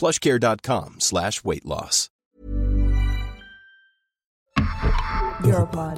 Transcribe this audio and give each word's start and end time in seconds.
plushcare.com 0.00 0.88
slash 1.08 1.36
weight 1.44 1.66
loss. 1.72 1.96
Europod. 5.44 5.96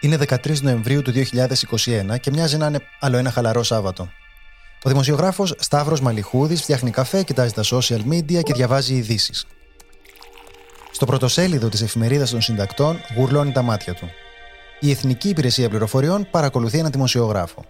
Είναι 0.00 0.18
13 0.28 0.60
Νοεμβρίου 0.60 1.02
του 1.02 1.12
2021 1.14 2.20
και 2.20 2.30
μοιάζει 2.30 2.56
να 2.56 2.66
είναι 2.66 2.80
άλλο 3.00 3.16
ένα 3.16 3.30
χαλαρό 3.30 3.62
Σάββατο. 3.62 4.08
Ο 4.82 4.88
δημοσιογράφος 4.88 5.54
Σταύρος 5.58 6.00
Μαλιχούδης 6.00 6.62
φτιάχνει 6.62 6.90
καφέ, 6.90 7.22
κοιτάζει 7.22 7.52
τα 7.52 7.62
social 7.64 8.00
media 8.10 8.42
και 8.42 8.52
διαβάζει 8.52 8.94
ειδήσεις. 8.94 9.46
Στο 10.90 11.06
πρωτοσέλιδο 11.06 11.68
της 11.68 11.82
εφημερίδας 11.82 12.30
των 12.30 12.40
συντακτών 12.40 13.00
γουρλώνει 13.16 13.52
τα 13.52 13.62
μάτια 13.62 13.94
του. 13.94 14.08
Η 14.80 14.90
Εθνική 14.90 15.28
Υπηρεσία 15.28 15.68
Πληροφοριών 15.68 16.28
παρακολουθεί 16.30 16.78
έναν 16.78 16.90
δημοσιογράφο. 16.90 17.64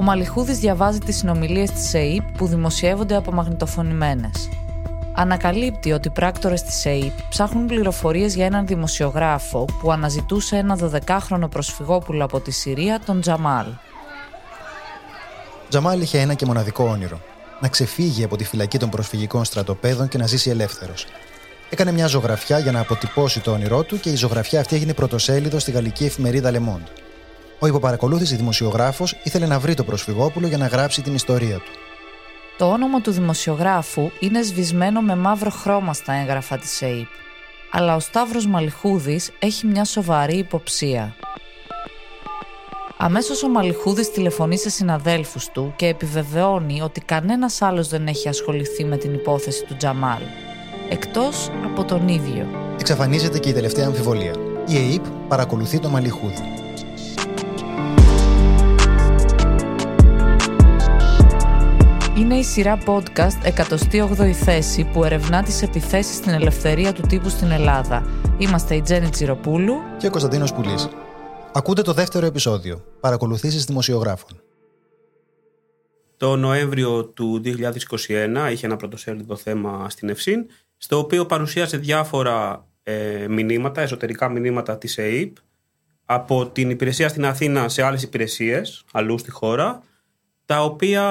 Ο 0.00 0.02
Μαλιχούδης 0.02 0.58
διαβάζει 0.58 0.98
τις 0.98 1.16
συνομιλίες 1.16 1.70
της 1.70 1.94
ΕΕΠ 1.94 2.36
που 2.36 2.46
δημοσιεύονται 2.46 3.16
από 3.16 3.32
μαγνητοφωνημένες. 3.32 4.48
Ανακαλύπτει 5.14 5.92
ότι 5.92 6.08
οι 6.08 6.10
πράκτορες 6.10 6.62
της 6.62 6.84
ΕΕΠ 6.84 7.12
ψάχνουν 7.28 7.66
πληροφορίες 7.66 8.34
για 8.34 8.46
έναν 8.46 8.66
δημοσιογράφο 8.66 9.64
που 9.80 9.92
αναζητούσε 9.92 10.56
ένα 10.56 10.78
12χρονο 10.78 11.50
προσφυγόπουλο 11.50 12.24
από 12.24 12.40
τη 12.40 12.50
Συρία, 12.50 13.00
τον 13.06 13.20
Τζαμάλ. 13.20 13.66
Τζαμάλ 15.68 16.00
είχε 16.00 16.18
ένα 16.18 16.34
και 16.34 16.46
μοναδικό 16.46 16.84
όνειρο. 16.84 17.20
Να 17.60 17.68
ξεφύγει 17.68 18.24
από 18.24 18.36
τη 18.36 18.44
φυλακή 18.44 18.78
των 18.78 18.88
προσφυγικών 18.88 19.44
στρατοπέδων 19.44 20.08
και 20.08 20.18
να 20.18 20.26
ζήσει 20.26 20.50
ελεύθερος. 20.50 21.06
Έκανε 21.70 21.92
μια 21.92 22.06
ζωγραφιά 22.06 22.58
για 22.58 22.72
να 22.72 22.80
αποτυπώσει 22.80 23.40
το 23.40 23.50
όνειρό 23.50 23.82
του 23.82 24.00
και 24.00 24.10
η 24.10 24.16
ζωγραφιά 24.16 24.60
αυτή 24.60 24.74
έγινε 24.74 24.94
πρωτοσέλιδο 24.94 25.58
στη 25.58 25.70
γαλλική 25.70 26.04
εφημερίδα 26.04 26.50
Le 26.52 26.58
Monde. 26.58 27.09
Ο 27.62 27.66
υποπαρακολούθηση 27.66 28.36
δημοσιογράφος 28.36 29.16
ήθελε 29.22 29.46
να 29.46 29.58
βρει 29.58 29.74
το 29.74 29.84
προσφυγόπουλο 29.84 30.46
για 30.46 30.58
να 30.58 30.66
γράψει 30.66 31.02
την 31.02 31.14
ιστορία 31.14 31.56
του. 31.56 31.72
Το 32.58 32.70
όνομα 32.70 33.00
του 33.00 33.10
δημοσιογράφου 33.10 34.10
είναι 34.20 34.42
σβησμένο 34.42 35.00
με 35.00 35.16
μαύρο 35.16 35.50
χρώμα 35.50 35.94
στα 35.94 36.12
έγγραφα 36.12 36.58
της 36.58 36.82
ΕΕΠ. 36.82 37.06
Αλλά 37.72 37.94
ο 37.94 38.00
Σταύρος 38.00 38.46
Μαλιχούδης 38.46 39.30
έχει 39.38 39.66
μια 39.66 39.84
σοβαρή 39.84 40.36
υποψία. 40.36 41.14
Αμέσως 42.96 43.42
ο 43.42 43.48
Μαλιχούδης 43.48 44.10
τηλεφωνεί 44.10 44.58
σε 44.58 44.70
συναδέλφους 44.70 45.48
του 45.48 45.72
και 45.76 45.86
επιβεβαιώνει 45.86 46.80
ότι 46.82 47.00
κανένας 47.00 47.62
άλλος 47.62 47.88
δεν 47.88 48.06
έχει 48.06 48.28
ασχοληθεί 48.28 48.84
με 48.84 48.96
την 48.96 49.14
υπόθεση 49.14 49.64
του 49.64 49.76
Τζαμάλ. 49.76 50.20
Εκτός 50.88 51.50
από 51.64 51.84
τον 51.84 52.08
ίδιο. 52.08 52.46
Εξαφανίζεται 52.78 53.38
και 53.38 53.48
η 53.48 53.52
τελευταία 53.52 53.86
αμφιβολία. 53.86 54.34
Η 54.66 54.76
ΕΕΠ 54.76 55.04
παρακολουθεί 55.28 55.78
το 55.78 55.88
Μαλιχούδη. 55.88 56.69
Είναι 62.20 62.34
η 62.34 62.42
σειρά 62.42 62.78
podcast 62.86 63.54
108η 63.56 64.30
θέση 64.30 64.84
που 64.84 65.04
ερευνά 65.04 65.42
τις 65.42 65.62
επιθέσεις 65.62 66.16
στην 66.16 66.32
ελευθερία 66.32 66.92
του 66.92 67.02
τύπου 67.02 67.28
στην 67.28 67.50
Ελλάδα. 67.50 68.06
Είμαστε 68.38 68.74
η 68.74 68.82
Τζέννη 68.82 69.08
Τσιροπούλου 69.08 69.74
και 69.98 70.06
ο 70.06 70.10
Κωνσταντίνος 70.10 70.52
Πουλής. 70.52 70.88
Ακούτε 71.52 71.82
το 71.82 71.92
δεύτερο 71.92 72.26
επεισόδιο. 72.26 72.84
Παρακολουθήσεις 73.00 73.64
δημοσιογράφων. 73.64 74.42
Το 76.16 76.36
Νοέμβριο 76.36 77.04
του 77.04 77.42
2021 77.44 78.48
είχε 78.52 78.66
ένα 78.66 78.76
πρωτοσέλιδο 78.76 79.36
θέμα 79.36 79.90
στην 79.90 80.08
Ευσύν, 80.08 80.46
στο 80.76 80.98
οποίο 80.98 81.26
παρουσίασε 81.26 81.76
διάφορα 81.76 82.66
ε, 82.82 83.26
μηνύματα, 83.28 83.80
εσωτερικά 83.80 84.28
μηνύματα 84.28 84.78
της 84.78 84.98
ΕΕΠ, 84.98 85.36
από 86.04 86.46
την 86.46 86.70
υπηρεσία 86.70 87.08
στην 87.08 87.24
Αθήνα 87.24 87.68
σε 87.68 87.82
άλλες 87.82 88.02
υπηρεσίες 88.02 88.84
αλλού 88.92 89.18
στη 89.18 89.30
χώρα, 89.30 89.82
τα 90.50 90.64
οποία, 90.64 91.04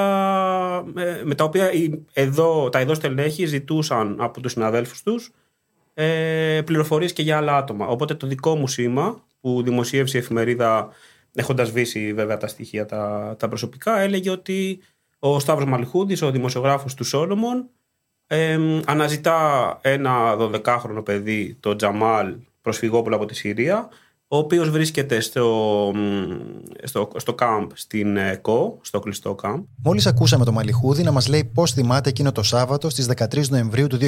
ε, 0.95 1.21
με 1.23 1.35
τα 1.35 1.43
οποία 1.43 1.69
εδώ, 2.13 2.69
τα 2.69 2.79
εδώ 2.79 2.93
στελέχη 2.93 3.45
ζητούσαν 3.45 4.15
από 4.19 4.41
τους 4.41 4.51
συναδέλφους 4.51 5.03
τους 5.03 5.31
ε, 5.93 6.61
πληροφορίες 6.65 7.13
και 7.13 7.21
για 7.21 7.37
άλλα 7.37 7.57
άτομα. 7.57 7.87
Οπότε 7.87 8.13
το 8.13 8.27
δικό 8.27 8.55
μου 8.55 8.67
σήμα 8.67 9.23
που 9.41 9.63
δημοσίευσε 9.63 10.17
η 10.17 10.19
εφημερίδα 10.19 10.89
έχοντας 11.33 11.71
βήσει 11.71 12.13
βέβαια 12.13 12.37
τα 12.37 12.47
στοιχεία 12.47 12.85
τα, 12.85 13.35
τα 13.39 13.47
προσωπικά 13.47 13.99
έλεγε 13.99 14.29
ότι 14.29 14.79
ο 15.19 15.39
Σταύρος 15.39 15.69
Μαλχούδης, 15.69 16.21
ο 16.21 16.31
δημοσιογράφος 16.31 16.93
του 16.93 17.03
Σόλομον 17.03 17.69
ε, 18.27 18.59
αναζητά 18.85 19.79
ένα 19.81 20.35
12χρονο 20.39 21.05
παιδί, 21.05 21.57
το 21.59 21.75
Τζαμάλ 21.75 22.35
προσφυγόπουλο 22.61 23.15
από 23.15 23.25
τη 23.25 23.35
Συρία 23.35 23.89
ο 24.31 24.37
οποίος 24.37 24.69
βρίσκεται 24.69 25.19
στο, 25.19 25.91
στο, 26.83 27.09
στο 27.15 27.33
κάμπ 27.33 27.69
στην 27.73 28.17
ΕΚΟ, 28.17 28.79
στο 28.81 28.99
κλειστό 28.99 29.35
κάμπ. 29.35 29.63
Μόλις 29.83 30.05
ακούσαμε 30.05 30.45
το 30.45 30.51
Μαλιχούδη 30.51 31.03
να 31.03 31.11
μας 31.11 31.27
λέει 31.27 31.43
πώς 31.53 31.71
θυμάται 31.71 32.09
εκείνο 32.09 32.31
το 32.31 32.43
Σάββατο 32.43 32.89
στις 32.89 33.09
13 33.15 33.47
Νοεμβρίου 33.47 33.87
του 33.87 33.97
2021. 33.97 34.01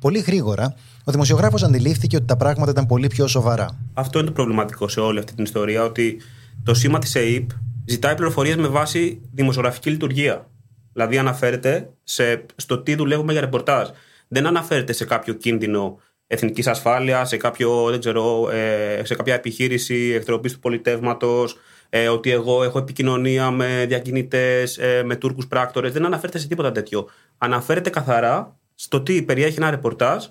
Πολύ 0.00 0.18
γρήγορα, 0.18 0.74
ο 1.04 1.12
δημοσιογράφος 1.12 1.62
αντιλήφθηκε 1.62 2.16
ότι 2.16 2.24
τα 2.24 2.36
πράγματα 2.36 2.70
ήταν 2.70 2.86
πολύ 2.86 3.06
πιο 3.06 3.26
σοβαρά. 3.26 3.78
Αυτό 3.94 4.18
είναι 4.18 4.28
το 4.28 4.32
προβληματικό 4.32 4.88
σε 4.88 5.00
όλη 5.00 5.18
αυτή 5.18 5.34
την 5.34 5.44
ιστορία, 5.44 5.84
ότι 5.84 6.20
το 6.62 6.74
σήμα 6.74 6.98
της 6.98 7.14
ΕΕΠ 7.14 7.50
ζητάει 7.84 8.14
πληροφορίες 8.14 8.56
με 8.56 8.68
βάση 8.68 9.20
δημοσιογραφική 9.32 9.90
λειτουργία. 9.90 10.50
Δηλαδή, 10.92 11.18
αναφέρεται 11.18 11.90
σε, 12.04 12.44
στο 12.56 12.78
τι 12.78 12.94
δουλεύουμε 12.94 13.32
για 13.32 13.40
ρεπορτάζ. 13.40 13.88
Δεν 14.28 14.46
αναφέρεται 14.46 14.92
σε 14.92 15.04
κάποιο 15.04 15.34
κίνδυνο 15.34 15.98
εθνικής 16.26 16.66
ασφάλειας, 16.66 17.28
σε, 17.28 17.36
κάποιο, 17.36 17.90
δεν 17.90 18.00
ξέρω, 18.00 18.50
ε, 18.50 19.02
σε 19.04 19.14
κάποια 19.14 19.34
επιχείρηση 19.34 20.12
εκτροπής 20.14 20.52
του 20.52 20.58
πολιτεύματος, 20.58 21.56
ε, 21.88 22.08
ότι 22.08 22.30
εγώ 22.30 22.62
έχω 22.62 22.78
επικοινωνία 22.78 23.50
με 23.50 23.84
διακινητές, 23.88 24.78
ε, 24.78 25.02
με 25.04 25.16
Τούρκου 25.16 25.42
πράκτορες. 25.48 25.92
Δεν 25.92 26.04
αναφέρεται 26.04 26.38
σε 26.38 26.48
τίποτα 26.48 26.72
τέτοιο. 26.72 27.08
Αναφέρεται 27.38 27.90
καθαρά 27.90 28.58
στο 28.74 29.00
τι 29.00 29.22
περιέχει 29.22 29.56
ένα 29.56 29.70
ρεπορτάζ 29.70 30.26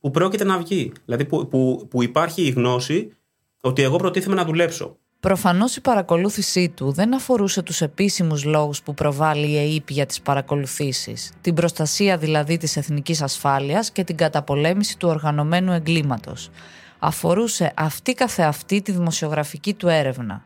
που 0.00 0.10
πρόκειται 0.10 0.44
να 0.44 0.58
βγει. 0.58 0.92
Δηλαδή 1.04 1.24
που, 1.24 1.48
που, 1.48 1.86
που 1.90 2.02
υπάρχει 2.02 2.42
η 2.42 2.50
γνώση 2.50 3.16
ότι 3.60 3.82
εγώ 3.82 3.96
προτίθεμαι 3.96 4.34
να 4.34 4.44
δουλέψω. 4.44 4.98
Προφανώς 5.20 5.76
η 5.76 5.80
παρακολούθησή 5.80 6.68
του 6.68 6.92
δεν 6.92 7.14
αφορούσε 7.14 7.62
τους 7.62 7.80
επίσημους 7.80 8.44
λόγους 8.44 8.82
που 8.82 8.94
προβάλλει 8.94 9.46
η 9.46 9.74
ΕΕΠ 9.74 9.90
για 9.90 10.06
τις 10.06 10.20
παρακολουθήσεις, 10.20 11.32
την 11.40 11.54
προστασία 11.54 12.16
δηλαδή 12.16 12.56
της 12.56 12.76
εθνικής 12.76 13.22
ασφάλειας 13.22 13.90
και 13.90 14.04
την 14.04 14.16
καταπολέμηση 14.16 14.98
του 14.98 15.08
οργανωμένου 15.08 15.72
εγκλήματος. 15.72 16.50
Αφορούσε 16.98 17.72
αυτή 17.76 18.14
καθεαυτή 18.14 18.82
τη 18.82 18.92
δημοσιογραφική 18.92 19.74
του 19.74 19.88
έρευνα. 19.88 20.44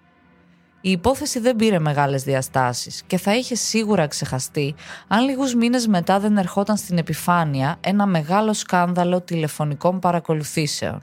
Η 0.81 0.91
υπόθεση 0.91 1.39
δεν 1.39 1.57
πήρε 1.57 1.79
μεγάλες 1.79 2.23
διαστάσεις 2.23 3.03
και 3.07 3.19
θα 3.19 3.37
είχε 3.37 3.55
σίγουρα 3.55 4.07
ξεχαστεί 4.07 4.75
αν 5.09 5.25
λίγους 5.25 5.55
μήνες 5.55 5.87
μετά 5.87 6.21
δεν 6.21 6.37
ερχόταν 6.37 6.77
στην 6.77 6.99
επιφάνεια 6.99 7.77
ένα 7.81 8.07
μεγάλο 8.07 8.53
σκάνδαλο 8.53 9.21
τηλεφωνικών 9.21 9.99
παρακολουθήσεων. 9.99 11.03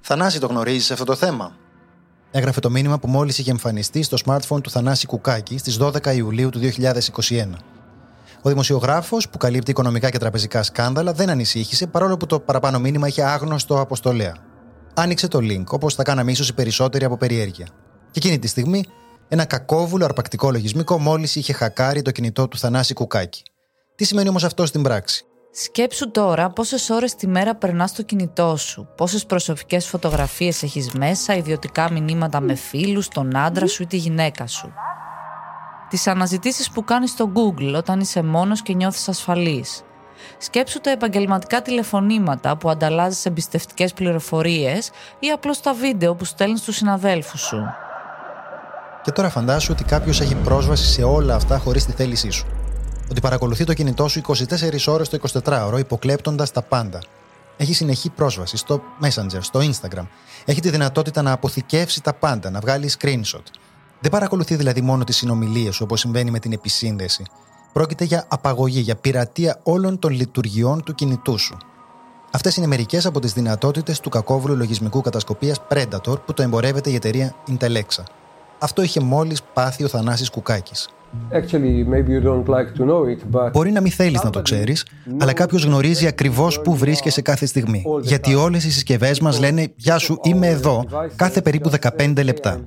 Θανάση 0.00 0.40
το 0.40 0.46
γνωρίζεις 0.46 0.90
αυτό 0.90 1.04
το 1.04 1.14
θέμα; 1.14 1.56
Έγραφε 2.30 2.60
το 2.60 2.70
μήνυμα 2.70 2.98
που 2.98 3.08
μόλις 3.08 3.38
είχε 3.38 3.50
εμφανιστεί 3.50 4.02
στο 4.02 4.16
smartphone 4.24 4.62
του 4.62 4.70
Θανάση 4.70 5.06
Κουκάκη 5.06 5.58
στις 5.58 5.78
12 5.80 6.16
Ιουλίου 6.16 6.48
του 6.48 6.60
2021. 6.60 7.46
Ο 8.42 8.48
δημοσιογράφος, 8.48 9.28
που 9.28 9.38
καλύπτει 9.38 9.70
οικονομικά 9.70 10.10
και 10.10 10.18
τραπεζικά 10.18 10.62
σκάνδαλα, 10.62 11.12
δεν 11.12 11.30
ανησύχησε 11.30 11.86
παρόλο 11.86 12.16
που 12.16 12.26
το 12.26 12.40
παραπάνω 12.40 12.78
μήνυμα 12.78 13.06
είχε 13.06 13.22
άγνωστο 13.22 13.80
αποστολέα. 13.80 14.36
Άνοιξε 14.94 15.28
το 15.28 15.38
link, 15.42 15.64
όπως 15.68 15.94
θα 15.94 16.02
κάναμε 16.02 16.30
ίσως 16.30 16.48
οι 16.48 16.54
περισσότεροι 16.54 17.04
από 17.04 17.16
περιέργεια. 17.16 17.66
Και 18.10 18.18
εκείνη 18.18 18.38
τη 18.38 18.46
στιγμή, 18.46 18.84
ένα 19.28 19.44
κακόβουλο 19.44 20.04
αρπακτικό 20.04 20.50
λογισμικό 20.50 20.98
μόλις 20.98 21.36
είχε 21.36 21.52
χακάρει 21.52 22.02
το 22.02 22.10
κινητό 22.10 22.48
του 22.48 22.58
Θανάση 22.58 22.94
Κουκάκη. 22.94 23.42
Τι 23.94 24.04
σημαίνει 24.04 24.28
όμως 24.28 24.44
αυτό 24.44 24.66
στην 24.66 24.82
πράξη; 24.82 25.24
Σκέψου 25.50 26.10
τώρα 26.10 26.50
πόσες 26.50 26.90
ώρες 26.90 27.14
τη 27.14 27.26
μέρα 27.26 27.54
περνάς 27.54 27.90
στο 27.90 28.02
κινητό 28.02 28.56
σου, 28.56 28.88
πόσες 28.96 29.26
προσωπικές 29.26 29.86
φωτογραφίες 29.86 30.62
έχεις 30.62 30.92
μέσα, 30.92 31.34
ιδιωτικά 31.34 31.92
μηνύματα 31.92 32.40
με 32.40 32.54
φίλους, 32.54 33.08
τον 33.08 33.36
άντρα 33.36 33.66
σου 33.66 33.82
ή 33.82 33.86
τη 33.86 33.96
γυναίκα 33.96 34.46
σου. 34.46 34.72
Τις 35.88 36.06
αναζητήσεις 36.06 36.70
που 36.70 36.84
κάνεις 36.84 37.10
στο 37.10 37.32
Google 37.34 37.74
όταν 37.76 38.00
είσαι 38.00 38.22
μόνος 38.22 38.62
και 38.62 38.74
νιώθεις 38.74 39.08
ασφαλής. 39.08 39.82
Σκέψου 40.38 40.80
τα 40.80 40.90
επαγγελματικά 40.90 41.62
τηλεφωνήματα 41.62 42.56
που 42.56 42.70
ανταλλάζεις 42.70 43.26
εμπιστευτικές 43.26 43.92
πληροφορίες 43.92 44.90
ή 45.18 45.28
απλώς 45.28 45.60
τα 45.60 45.74
βίντεο 45.74 46.14
που 46.14 46.24
στέλνεις 46.24 46.60
στους 46.60 46.76
συναδέλφους 46.76 47.40
σου. 47.40 47.64
Και 49.02 49.12
τώρα 49.12 49.28
φαντάσου 49.28 49.72
ότι 49.72 49.84
κάποιος 49.84 50.20
έχει 50.20 50.34
πρόσβαση 50.34 50.92
σε 50.92 51.02
όλα 51.02 51.34
αυτά 51.34 51.58
χωρίς 51.58 51.84
τη 51.84 51.92
θέλησή 51.92 52.30
σου. 52.30 52.46
Ότι 53.10 53.20
παρακολουθεί 53.20 53.64
το 53.64 53.74
κινητό 53.74 54.08
σου 54.08 54.20
24 54.26 54.86
ώρες 54.86 55.08
το 55.08 55.18
24ωρο, 55.44 55.78
υποκλέπτοντας 55.78 56.50
τα 56.50 56.62
πάντα. 56.62 56.98
Έχει 57.56 57.74
συνεχή 57.74 58.10
πρόσβαση 58.10 58.56
στο 58.56 58.82
Messenger, 59.02 59.38
στο 59.40 59.60
Instagram. 59.60 60.06
Έχει 60.44 60.60
τη 60.60 60.70
δυνατότητα 60.70 61.22
να 61.22 61.32
αποθηκεύσει 61.32 62.02
τα 62.02 62.14
πάντα, 62.14 62.50
να 62.50 62.60
βγάλει 62.60 62.90
screenshot. 62.98 63.42
Δεν 64.00 64.10
παρακολουθεί 64.10 64.54
δηλαδή 64.54 64.80
μόνο 64.80 65.04
τις 65.04 65.16
συνομιλίες 65.16 65.74
σου 65.74 65.80
όπως 65.84 66.00
συμβαίνει 66.00 66.30
με 66.30 66.38
την 66.38 66.52
επισύνδεση. 66.52 67.24
Πρόκειται 67.72 68.04
για 68.04 68.24
απαγωγή, 68.28 68.80
για 68.80 68.96
πειρατεία 68.96 69.60
όλων 69.62 69.98
των 69.98 70.12
λειτουργιών 70.12 70.82
του 70.82 70.94
κινητού 70.94 71.38
σου. 71.38 71.56
Αυτές 72.32 72.56
είναι 72.56 72.66
μερικές 72.66 73.06
από 73.06 73.20
τις 73.20 73.32
δυνατότητες 73.32 74.00
του 74.00 74.08
κακόβουλου 74.08 74.56
λογισμικού 74.56 75.00
κατασκοπίας 75.00 75.60
Predator 75.70 76.24
που 76.24 76.34
το 76.34 76.42
εμπορεύεται 76.42 76.90
η 76.90 76.94
εταιρεία 76.94 77.34
Intelexa. 77.50 78.02
Αυτό 78.58 78.82
είχε 78.82 79.00
μόλις 79.00 79.42
πάθει 79.42 79.84
ο 79.84 79.88
Θανάσης 79.88 80.30
Κουκάκης. 80.30 80.88
Μπορεί 83.52 83.70
να 83.70 83.80
μην 83.80 83.92
θέλεις 83.92 84.22
να 84.22 84.30
το 84.30 84.42
ξέρεις, 84.42 84.86
αλλά 85.18 85.32
κάποιος 85.32 85.64
γνωρίζει 85.64 86.06
ακριβώς 86.06 86.60
πού 86.60 86.76
βρίσκεσαι 86.76 87.22
κάθε 87.22 87.46
στιγμή. 87.46 87.84
Γιατί 88.02 88.34
όλες 88.34 88.64
οι 88.64 88.70
συσκευές 88.70 89.20
μας 89.20 89.40
λένε 89.40 89.72
Γεια 89.76 89.98
σου, 89.98 90.20
είμαι 90.22 90.46
εδώ, 90.46 90.84
κάθε 91.16 91.42
περίπου 91.42 91.70
15 91.98 92.24
λεπτά. 92.24 92.60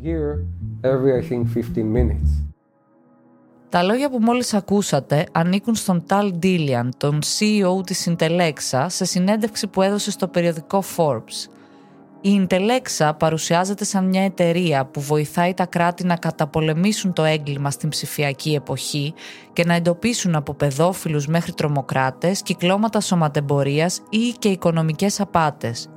Τα 3.69 3.83
λόγια 3.83 4.09
που 4.09 4.17
μόλις 4.21 4.53
ακούσατε 4.53 5.25
ανήκουν 5.31 5.75
στον 5.75 6.03
Ταλ 6.05 6.33
Ντίλιαν, 6.33 6.93
τον 6.97 7.19
CEO 7.21 7.85
της 7.85 8.09
Intelexa, 8.09 8.85
σε 8.87 9.05
συνέντευξη 9.05 9.67
που 9.67 9.81
έδωσε 9.81 10.11
στο 10.11 10.27
περιοδικό 10.27 10.83
Forbes. 10.97 11.49
Η 12.23 12.47
Intelexa 12.47 13.11
παρουσιάζεται 13.17 13.83
σαν 13.83 14.05
μια 14.05 14.23
εταιρεία 14.23 14.85
που 14.85 15.01
βοηθάει 15.01 15.53
τα 15.53 15.65
κράτη 15.65 16.05
να 16.05 16.15
καταπολεμήσουν 16.15 17.13
το 17.13 17.23
έγκλημα 17.23 17.71
στην 17.71 17.89
ψηφιακή 17.89 18.53
εποχή 18.53 19.13
και 19.53 19.65
να 19.65 19.73
εντοπίσουν 19.73 20.35
από 20.35 20.53
παιδόφιλους 20.53 21.27
μέχρι 21.27 21.53
τρομοκράτες, 21.53 22.41
κυκλώματα 22.41 22.99
σωματεμπορίας 22.99 24.01
ή 24.09 24.33
και 24.39 24.49
οικονομικές 24.49 25.19
απάτες. 25.19 25.89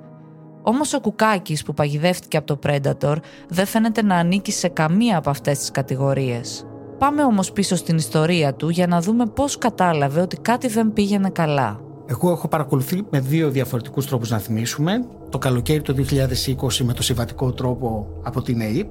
Όμως 0.62 0.94
ο 0.94 1.00
Κουκάκης 1.00 1.62
που 1.62 1.74
παγιδεύτηκε 1.74 2.36
από 2.36 2.46
το 2.46 2.58
Predator 2.66 3.16
δεν 3.48 3.66
φαίνεται 3.66 4.02
να 4.02 4.16
ανήκει 4.16 4.52
σε 4.52 4.68
καμία 4.68 5.18
από 5.18 5.30
αυτές 5.30 5.58
τις 5.58 5.70
κατηγορίες. 5.70 6.66
Πάμε 6.98 7.24
όμως 7.24 7.52
πίσω 7.52 7.76
στην 7.76 7.96
ιστορία 7.96 8.54
του 8.54 8.68
για 8.68 8.86
να 8.86 9.00
δούμε 9.00 9.26
πώς 9.26 9.58
κατάλαβε 9.58 10.20
ότι 10.20 10.36
κάτι 10.36 10.68
δεν 10.68 10.92
πήγαινε 10.92 11.30
καλά. 11.30 11.80
Εγώ 12.06 12.30
έχω 12.30 12.48
παρακολουθεί 12.48 13.02
με 13.10 13.20
δύο 13.20 13.50
διαφορετικούς 13.50 14.06
τρόπους 14.06 14.30
να 14.30 14.38
θυμίσουμε. 14.38 15.04
Το 15.28 15.38
καλοκαίρι 15.38 15.82
του 15.82 15.94
2020 15.94 16.84
με 16.84 16.92
το 16.92 17.02
συμβατικό 17.02 17.52
τρόπο 17.52 18.06
από 18.22 18.42
την 18.42 18.60
ΕΕΠ 18.60 18.88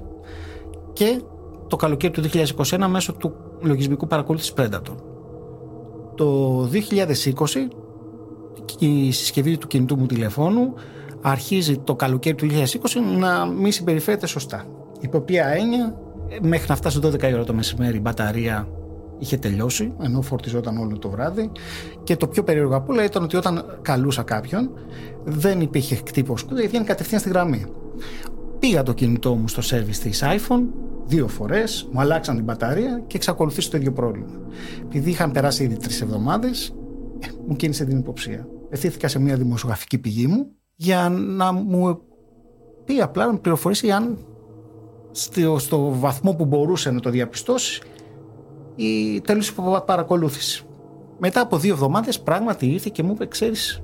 και 0.94 1.22
το 1.68 1.76
καλοκαίρι 1.76 2.14
του 2.14 2.24
2021 2.70 2.86
μέσω 2.90 3.14
του 3.14 3.36
λογισμικού 3.62 4.08
παρακολούθησης 4.08 4.54
Predator. 4.58 4.96
Το 6.16 6.62
2020 6.64 6.72
η 8.80 9.12
συσκευή 9.12 9.58
του 9.58 9.68
κινητού 9.68 9.98
μου 9.98 10.06
τηλεφώνου 10.06 10.74
αρχίζει 11.22 11.78
το 11.78 11.96
καλοκαίρι 11.96 12.36
του 12.36 12.48
2020 12.50 12.56
να 13.20 13.46
μη 13.46 13.72
συμπεριφέρεται 13.72 14.28
σωστά. 14.28 14.66
Υπό 15.00 15.20
ποια 15.20 15.48
έννοια 15.48 15.96
μέχρι 16.42 16.66
να 16.70 16.76
φτάσει 16.76 17.00
12 17.04 17.34
ώρα 17.34 17.44
το 17.44 17.54
μεσημέρι 17.54 17.98
η 17.98 18.00
μπαταρία 18.04 18.68
είχε 19.24 19.38
τελειώσει, 19.38 19.94
ενώ 20.02 20.22
φορτιζόταν 20.22 20.78
όλο 20.78 20.98
το 20.98 21.10
βράδυ. 21.10 21.52
Και 22.04 22.16
το 22.16 22.28
πιο 22.28 22.44
περίεργο 22.44 22.76
από 22.76 22.94
όλα 22.94 23.04
ήταν 23.04 23.24
ότι 23.24 23.36
όταν 23.36 23.80
καλούσα 23.82 24.24
κάποιον, 24.24 24.70
δεν 25.24 25.62
υπήρχε 25.62 25.96
κτύπο 25.96 26.38
σκούδα, 26.38 26.62
γιατί 26.62 26.86
κατευθείαν 26.86 27.20
στη 27.20 27.30
γραμμή. 27.30 27.66
Πήγα 28.60 28.84
το 28.84 28.94
κινητό 28.94 29.36
μου 29.36 29.48
στο 29.48 29.62
σερβις 29.62 30.00
της 30.00 30.24
iPhone 30.24 30.64
δύο 31.06 31.28
φορές, 31.28 31.88
μου 31.92 32.00
αλλάξαν 32.00 32.36
την 32.36 32.44
μπαταρία 32.44 33.04
και 33.08 33.18
εξακολουθήσει 33.18 33.72
το 33.72 33.78
ίδιο 33.78 33.92
πρόβλημα. 33.92 34.40
Επειδή 34.84 35.10
είχαν 35.10 35.32
περάσει 35.32 35.64
ήδη 35.64 35.76
τρεις 35.76 36.02
εβδομάδες, 36.02 36.76
ε, 37.20 37.28
μου 37.48 37.56
κίνησε 37.56 37.86
την 37.86 37.98
υποψία. 37.98 38.48
Εθήθηκα 38.70 39.08
σε 39.08 39.20
μια 39.20 39.36
δημοσιογραφική 39.36 39.98
πηγή 39.98 40.28
μου 40.28 40.48
για 40.76 41.10
να 41.10 41.52
μου 41.52 42.02
πει 42.86 43.02
απλά 43.02 43.26
να 43.26 43.32
μου 43.32 43.40
πληροφορήσει 43.40 43.92
αν 43.92 44.18
στο, 45.12 45.60
στο 45.60 45.94
βαθμό 46.00 46.34
που 46.34 46.46
μπορούσε 46.46 46.92
να 46.92 47.00
το 47.00 47.10
διαπιστώσει 47.10 47.82
η 48.76 49.22
τέλος 49.22 49.54
παρακολούθηση. 49.86 50.66
Μετά 51.18 51.42
από 51.42 51.58
δύο 51.58 51.74
εβδομάδες 51.74 52.20
πράγματι 52.20 52.66
ήρθε 52.66 52.90
και 52.94 53.04
μου 53.04 53.12
είπε 53.12 53.26
ξέρεις 53.26 53.84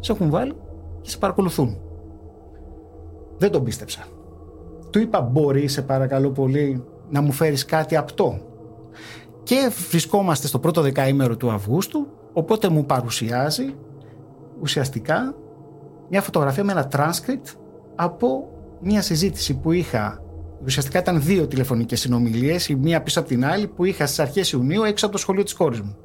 σε 0.00 0.12
έχουν 0.12 0.30
βάλει 0.30 0.52
και 1.00 1.10
σε 1.10 1.18
παρακολουθούν. 1.18 1.78
Δεν 3.38 3.50
τον 3.50 3.64
πίστεψα. 3.64 4.04
Του 4.90 4.98
είπα 4.98 5.20
μπορεί 5.20 5.68
σε 5.68 5.82
παρακαλώ 5.82 6.30
πολύ 6.30 6.84
να 7.10 7.20
μου 7.20 7.32
φέρεις 7.32 7.64
κάτι 7.64 7.96
απτό. 7.96 8.40
Και 9.42 9.70
βρισκόμαστε 9.90 10.46
στο 10.46 10.58
πρώτο 10.58 10.80
δεκαήμερο 10.80 11.36
του 11.36 11.50
Αυγούστου 11.50 12.06
οπότε 12.32 12.68
μου 12.68 12.86
παρουσιάζει 12.86 13.74
ουσιαστικά 14.60 15.34
μια 16.08 16.22
φωτογραφία 16.22 16.64
με 16.64 16.72
ένα 16.72 16.88
transcript 16.92 17.56
από 17.94 18.48
μια 18.80 19.02
συζήτηση 19.02 19.54
που 19.54 19.72
είχα 19.72 20.22
Ουσιαστικά 20.64 20.98
ήταν 20.98 21.22
δύο 21.22 21.46
τηλεφωνικές 21.46 22.00
συνομιλίες, 22.00 22.68
η 22.68 22.74
μία 22.74 23.02
πίσω 23.02 23.20
από 23.20 23.28
την 23.28 23.44
άλλη, 23.44 23.66
που 23.66 23.84
είχα 23.84 24.06
στις 24.06 24.18
αρχές 24.18 24.52
Ιουνίου 24.52 24.82
έξω 24.82 25.06
από 25.06 25.14
το 25.14 25.20
σχολείο 25.20 25.42
της 25.42 25.52
κόρης 25.52 25.80
μου. 25.80 25.96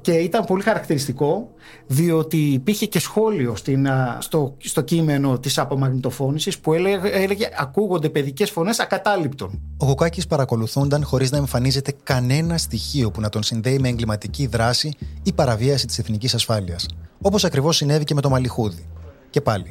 Και 0.00 0.12
ήταν 0.12 0.44
πολύ 0.44 0.62
χαρακτηριστικό, 0.62 1.48
διότι 1.86 2.36
υπήρχε 2.36 2.86
και 2.86 2.98
σχόλιο 2.98 3.56
στην, 3.56 3.88
στο, 4.18 4.56
στο 4.58 4.80
κείμενο 4.80 5.38
της 5.38 5.58
απομαγνητοφώνησης 5.58 6.58
που 6.58 6.72
έλεγε, 6.74 7.08
έλεγε 7.08 7.48
ακούγονται 7.56 8.08
παιδικές 8.08 8.50
φωνές 8.50 8.78
ακατάληπτων. 8.78 9.60
Ο 9.76 9.86
Κουκάκης 9.86 10.26
παρακολουθούνταν 10.26 11.04
χωρίς 11.04 11.30
να 11.30 11.36
εμφανίζεται 11.36 11.94
κανένα 12.02 12.58
στοιχείο 12.58 13.10
που 13.10 13.20
να 13.20 13.28
τον 13.28 13.42
συνδέει 13.42 13.78
με 13.78 13.88
εγκληματική 13.88 14.46
δράση 14.46 14.92
ή 15.22 15.32
παραβίαση 15.32 15.86
της 15.86 15.98
εθνικής 15.98 16.34
ασφάλειας. 16.34 16.86
Όπως 17.20 17.44
ακριβώς 17.44 17.76
συνέβη 17.76 18.04
και 18.04 18.14
με 18.14 18.20
το 18.20 18.28
Μαλιχούδι. 18.28 18.86
Και 19.30 19.40
πάλι, 19.40 19.66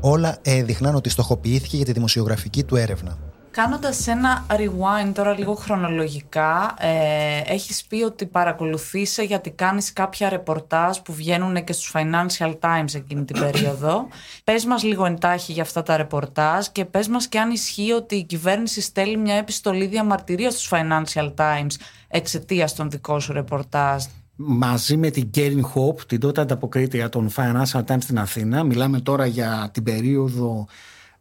όλα 0.00 0.38
έδειχναν 0.42 0.94
ότι 0.94 1.08
στοχοποιήθηκε 1.08 1.76
για 1.76 1.84
τη 1.84 1.92
δημοσιογραφική 1.92 2.64
του 2.64 2.76
έρευνα. 2.76 3.18
Κάνοντας 3.54 4.06
ένα 4.06 4.46
rewind 4.48 5.12
τώρα 5.14 5.38
λίγο 5.38 5.54
χρονολογικά, 5.54 6.74
ε, 6.78 7.52
έχεις 7.52 7.84
πει 7.84 8.02
ότι 8.02 8.26
παρακολουθείσαι 8.26 9.22
γιατί 9.22 9.50
κάνεις 9.50 9.92
κάποια 9.92 10.28
ρεπορτάζ 10.28 10.98
που 10.98 11.12
βγαίνουν 11.12 11.64
και 11.64 11.72
στους 11.72 11.92
Financial 11.94 12.54
Times 12.60 12.94
εκείνη 12.94 13.24
την 13.24 13.40
περίοδο. 13.40 14.08
πες 14.44 14.64
μας 14.64 14.82
λίγο 14.82 15.04
εντάχει 15.04 15.52
για 15.52 15.62
αυτά 15.62 15.82
τα 15.82 15.96
ρεπορτάζ 15.96 16.66
και 16.66 16.84
πες 16.84 17.08
μας 17.08 17.28
και 17.28 17.38
αν 17.38 17.50
ισχύει 17.50 17.92
ότι 17.92 18.14
η 18.14 18.24
κυβέρνηση 18.24 18.80
στέλνει 18.80 19.16
μια 19.16 19.34
επιστολή 19.34 19.86
διαμαρτυρίας 19.86 20.54
στους 20.54 20.70
Financial 20.72 21.34
Times 21.34 21.74
εξαιτίας 22.08 22.74
των 22.74 22.90
δικών 22.90 23.20
σου 23.20 23.32
ρεπορτάζ. 23.32 24.04
Μαζί 24.36 24.96
με 24.96 25.10
την 25.10 25.30
Karen 25.34 25.60
Hope, 25.74 26.00
την 26.06 26.20
τότε 26.20 26.40
ανταποκρίτρια 26.40 27.08
των 27.08 27.30
Financial 27.36 27.84
Times 27.84 28.02
στην 28.02 28.18
Αθήνα, 28.18 28.62
μιλάμε 28.62 29.00
τώρα 29.00 29.26
για 29.26 29.70
την 29.72 29.82
περίοδο 29.82 30.66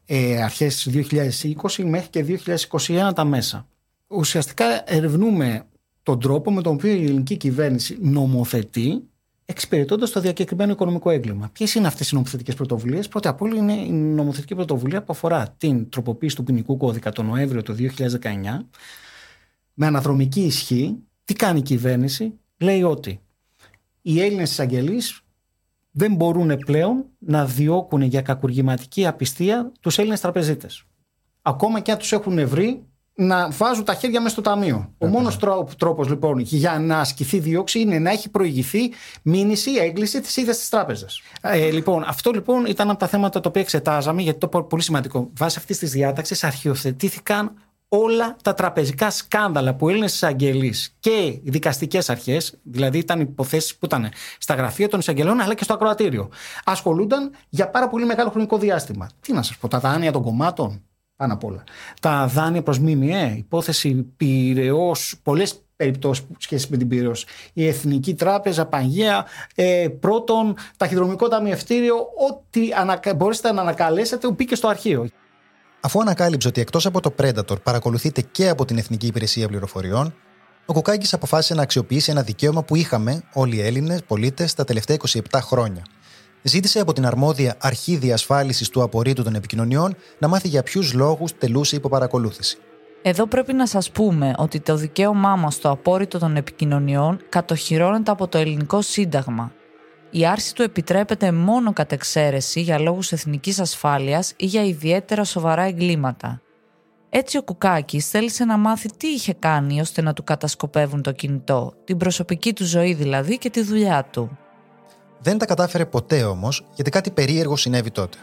ε, 0.06 0.44
αρχές 0.44 0.90
2020 0.94 1.84
μέχρι 1.84 2.10
και 2.10 2.40
2021 2.46 3.12
τα 3.16 3.24
μέσα. 3.24 3.68
Ουσιαστικά 4.08 4.94
ερευνούμε 4.94 5.66
τον 6.04 6.20
τρόπο 6.20 6.52
με 6.52 6.62
τον 6.62 6.74
οποίο 6.74 6.92
η 6.92 7.04
ελληνική 7.04 7.38
κυβέρνηση 7.38 7.98
νομοθετεί 8.02 9.04
εξυπηρετώντας 9.46 10.12
το 10.12 10.20
διακεκριμένο 10.20 10.72
οικονομικό 10.72 11.10
έγκλημα. 11.10 11.50
Ποιες 11.54 11.74
είναι 11.74 11.88
αυτές 11.88 12.10
οι 12.10 12.16
νομοθετικές 12.16 12.56
πρωτοβουλίες, 12.56 13.08
Πρώτα 13.08 13.30
απ' 13.30 13.42
όλα 13.42 13.56
είναι 13.56 13.74
η 13.74 13.92
νομοθετική 13.92 14.56
πρωτοβουλία 14.56 15.04
που 15.04 15.14
αφορά 15.14 15.56
την 15.58 15.90
τροποποίηση 15.90 16.36
του 16.36 16.44
ποινικού 16.44 16.78
κώδικα 16.78 17.12
τον 17.12 17.26
Νοέμβριο 17.26 17.62
του 17.62 17.74
2019 17.74 18.68
με 19.74 19.86
αναδρομική 19.86 20.42
ισχύ. 20.42 20.98
Τι 21.26 21.34
κάνει 21.34 21.60
η 21.60 21.62
κυβέρνηση, 21.62 22.34
λέει 22.58 22.84
ότι 22.84 23.20
οι 24.02 24.22
Έλληνες 24.22 24.52
εισαγγελείς 24.52 25.23
δεν 25.96 26.16
μπορούν 26.16 26.58
πλέον 26.66 27.06
να 27.20 27.46
διώκουν 27.46 28.02
για 28.02 28.22
κακουργηματική 28.22 29.08
απιστία 29.08 29.72
τους 29.80 29.98
Έλληνες 29.98 30.22
τραπεζίτες. 30.22 30.84
Ακόμα 31.42 31.80
και 31.80 31.92
αν 31.92 31.98
τους 31.98 32.12
έχουν 32.12 32.48
βρει 32.48 32.84
να 33.16 33.50
βάζουν 33.50 33.84
τα 33.86 33.94
χέρια 33.94 34.22
μέσα 34.22 34.34
στο 34.34 34.42
ταμείο. 34.42 34.94
Ο 34.98 35.08
μόνος 35.08 35.38
τρόπος 35.78 36.08
λοιπόν 36.08 36.40
για 36.40 36.80
να 36.80 37.00
ασκηθεί 37.00 37.40
δίωξη 37.40 37.80
είναι 37.80 38.00
να 38.00 38.12
έχει 38.12 38.30
προηγηθεί 38.30 38.92
μήνυση, 39.22 39.72
έγκληση 39.72 40.22
της 40.22 40.38
ίδιας 40.38 40.58
της 40.58 40.70
τράπεζας. 40.70 41.22
Ε, 41.42 41.72
λοιπόν, 41.72 42.04
αυτό 42.08 42.32
λοιπόν 42.32 42.66
ήταν 42.66 42.90
από 42.90 43.00
τα 43.00 43.08
θέματα 43.08 43.40
τα 43.40 43.50
οποία 43.50 43.62
εξετάζαμε, 43.62 44.22
γιατί 44.22 44.48
το 44.48 44.48
πολύ 44.48 44.84
σημαντικό. 44.84 45.30
Βάσει 45.38 45.56
αυτής 45.60 45.78
της 45.78 45.92
διάταξης 45.92 46.44
αρχιοθετήθηκαν 46.44 47.54
όλα 47.96 48.36
τα 48.44 48.54
τραπεζικά 48.54 49.10
σκάνδαλα 49.10 49.74
που 49.74 49.90
Έλληνες 49.90 50.14
εισαγγελείς 50.14 50.96
και 51.00 51.10
οι 51.10 51.42
δικαστικές 51.44 52.10
αρχές, 52.10 52.60
δηλαδή 52.64 52.98
ήταν 52.98 53.20
υποθέσεις 53.20 53.76
που 53.76 53.86
ήταν 53.86 54.10
στα 54.38 54.54
γραφεία 54.54 54.90
των 54.90 55.00
εισαγγελών 55.00 55.40
αλλά 55.40 55.54
και 55.54 55.64
στο 55.64 55.74
ακροατήριο, 55.74 56.30
ασχολούνταν 56.64 57.32
για 57.50 57.70
πάρα 57.70 57.88
πολύ 57.88 58.06
μεγάλο 58.06 58.30
χρονικό 58.30 58.58
διάστημα. 58.58 59.10
Τι 59.22 59.34
να 59.34 59.42
σας 59.42 59.58
πω, 59.58 59.68
τα 59.68 59.80
δάνεια 59.80 60.12
των 60.12 60.22
κομμάτων, 60.22 60.82
πάνω 61.16 61.34
απ' 61.34 61.44
όλα. 61.44 61.64
Τα 62.02 62.28
δάνεια 62.28 62.64
προς 62.64 62.80
ΜΜΕ, 62.80 63.34
υπόθεση 63.38 63.94
πυρεό, 64.18 64.92
πολλές 65.24 65.62
περιπτώσεις 65.76 66.26
σχέση 66.38 66.68
με 66.70 66.78
την 66.78 66.88
πυρεό. 66.88 67.14
Η 67.54 67.68
Εθνική 67.68 68.14
Τράπεζα, 68.14 68.66
Παγία, 68.66 69.26
ε, 69.56 69.88
πρώτον, 70.00 70.56
ταχυδρομικό 70.78 71.28
ταμιευτήριο, 71.28 71.96
ό,τι 71.96 72.70
ανα, 72.74 73.00
μπορέσετε 73.16 73.52
να 73.52 73.62
ανακαλέσετε, 73.62 74.32
μπήκε 74.32 74.56
στο 74.56 74.68
αρχείο. 74.68 75.08
Αφού 75.86 76.02
ανακάλυψε 76.02 76.48
ότι 76.48 76.62
εκτός 76.62 76.86
από 76.86 77.00
το 77.00 77.16
Predator 77.22 77.62
παρακολουθείται 77.64 78.22
και 78.22 78.50
από 78.50 78.66
την 78.66 78.78
Εθνική 78.78 79.08
Υπηρεσία 79.08 79.48
Πληροφοριών, 79.48 80.14
ο 80.66 80.74
Κουκάκης 80.74 81.14
αποφάσισε 81.14 81.54
να 81.54 81.62
αξιοποιήσει 81.62 82.12
ένα 82.12 82.22
δικαίωμα 82.22 82.64
που 82.64 82.76
είχαμε 82.76 83.24
όλοι 83.34 83.56
οι 83.56 83.62
Έλληνες 83.62 84.04
πολίτες 84.04 84.54
τα 84.54 84.64
τελευταία 84.64 84.98
27 85.08 85.20
χρόνια. 85.42 85.86
Ζήτησε 86.42 86.80
από 86.80 86.94
την 86.94 87.06
αρμόδια 87.06 87.56
αρχή 87.60 87.96
διασφάλισης 87.96 88.70
του 88.70 88.82
απορρίτου 88.82 89.24
των 89.24 89.36
επικοινωνιών 89.36 89.96
να 90.18 90.28
μάθει 90.28 90.48
για 90.48 90.64
ποιους 90.64 90.94
λόγους 90.94 91.38
τελούσε 91.38 91.76
υποπαρακολούθηση. 91.76 92.58
Εδώ 93.02 93.28
πρέπει 93.28 93.54
να 93.54 93.68
σας 93.68 93.92
πούμε 93.92 94.34
ότι 94.38 94.60
το 94.60 94.76
δικαίωμά 94.76 95.36
μας 95.36 95.54
στο 95.54 95.70
απόρριτο 95.70 96.20
των 96.20 96.36
επικοινωνιών 96.36 97.20
κατοχυρώνεται 97.30 98.12
από 98.12 98.28
το 98.28 98.38
ελληνικό 98.38 98.82
σύνταγμα. 98.82 99.52
Η 100.16 100.26
άρση 100.26 100.56
του 100.56 100.62
επιτρέπεται 100.62 101.32
μόνο 101.32 101.74
κατ' 101.74 101.92
εξαίρεση 101.92 102.62
για 102.62 102.80
λόγους 102.80 103.12
εθνικής 103.12 103.60
ασφάλειας 103.60 104.34
ή 104.38 104.46
για 104.46 104.64
ιδιαίτερα 104.64 105.24
σοβαρά 105.24 105.62
εγκλήματα. 105.62 106.42
Έτσι 107.10 107.38
ο 107.38 107.44
Κουκάκης 107.44 108.10
θέλησε 108.10 108.46
να 108.46 108.58
μάθει 108.58 108.90
τι 108.98 109.08
είχε 109.08 109.34
κάνει 109.34 109.80
ώστε 109.80 110.02
να 110.02 110.14
του 110.14 110.24
κατασκοπεύουν 110.24 111.02
το 111.02 111.12
κινητό, 111.12 111.74
την 111.84 111.98
προσωπική 111.98 112.54
του 112.54 112.66
ζωή 112.66 112.94
δηλαδή 112.94 113.38
και 113.38 113.50
τη 113.50 113.62
δουλειά 113.62 114.08
του. 114.12 114.38
Δεν 115.20 115.38
τα 115.38 115.46
κατάφερε 115.46 115.86
ποτέ 115.86 116.24
όμως, 116.24 116.66
γιατί 116.76 116.90
κάτι 116.90 117.12
περίεργο 117.12 117.56
συνέβη 117.56 117.92
τότε. 117.92 118.18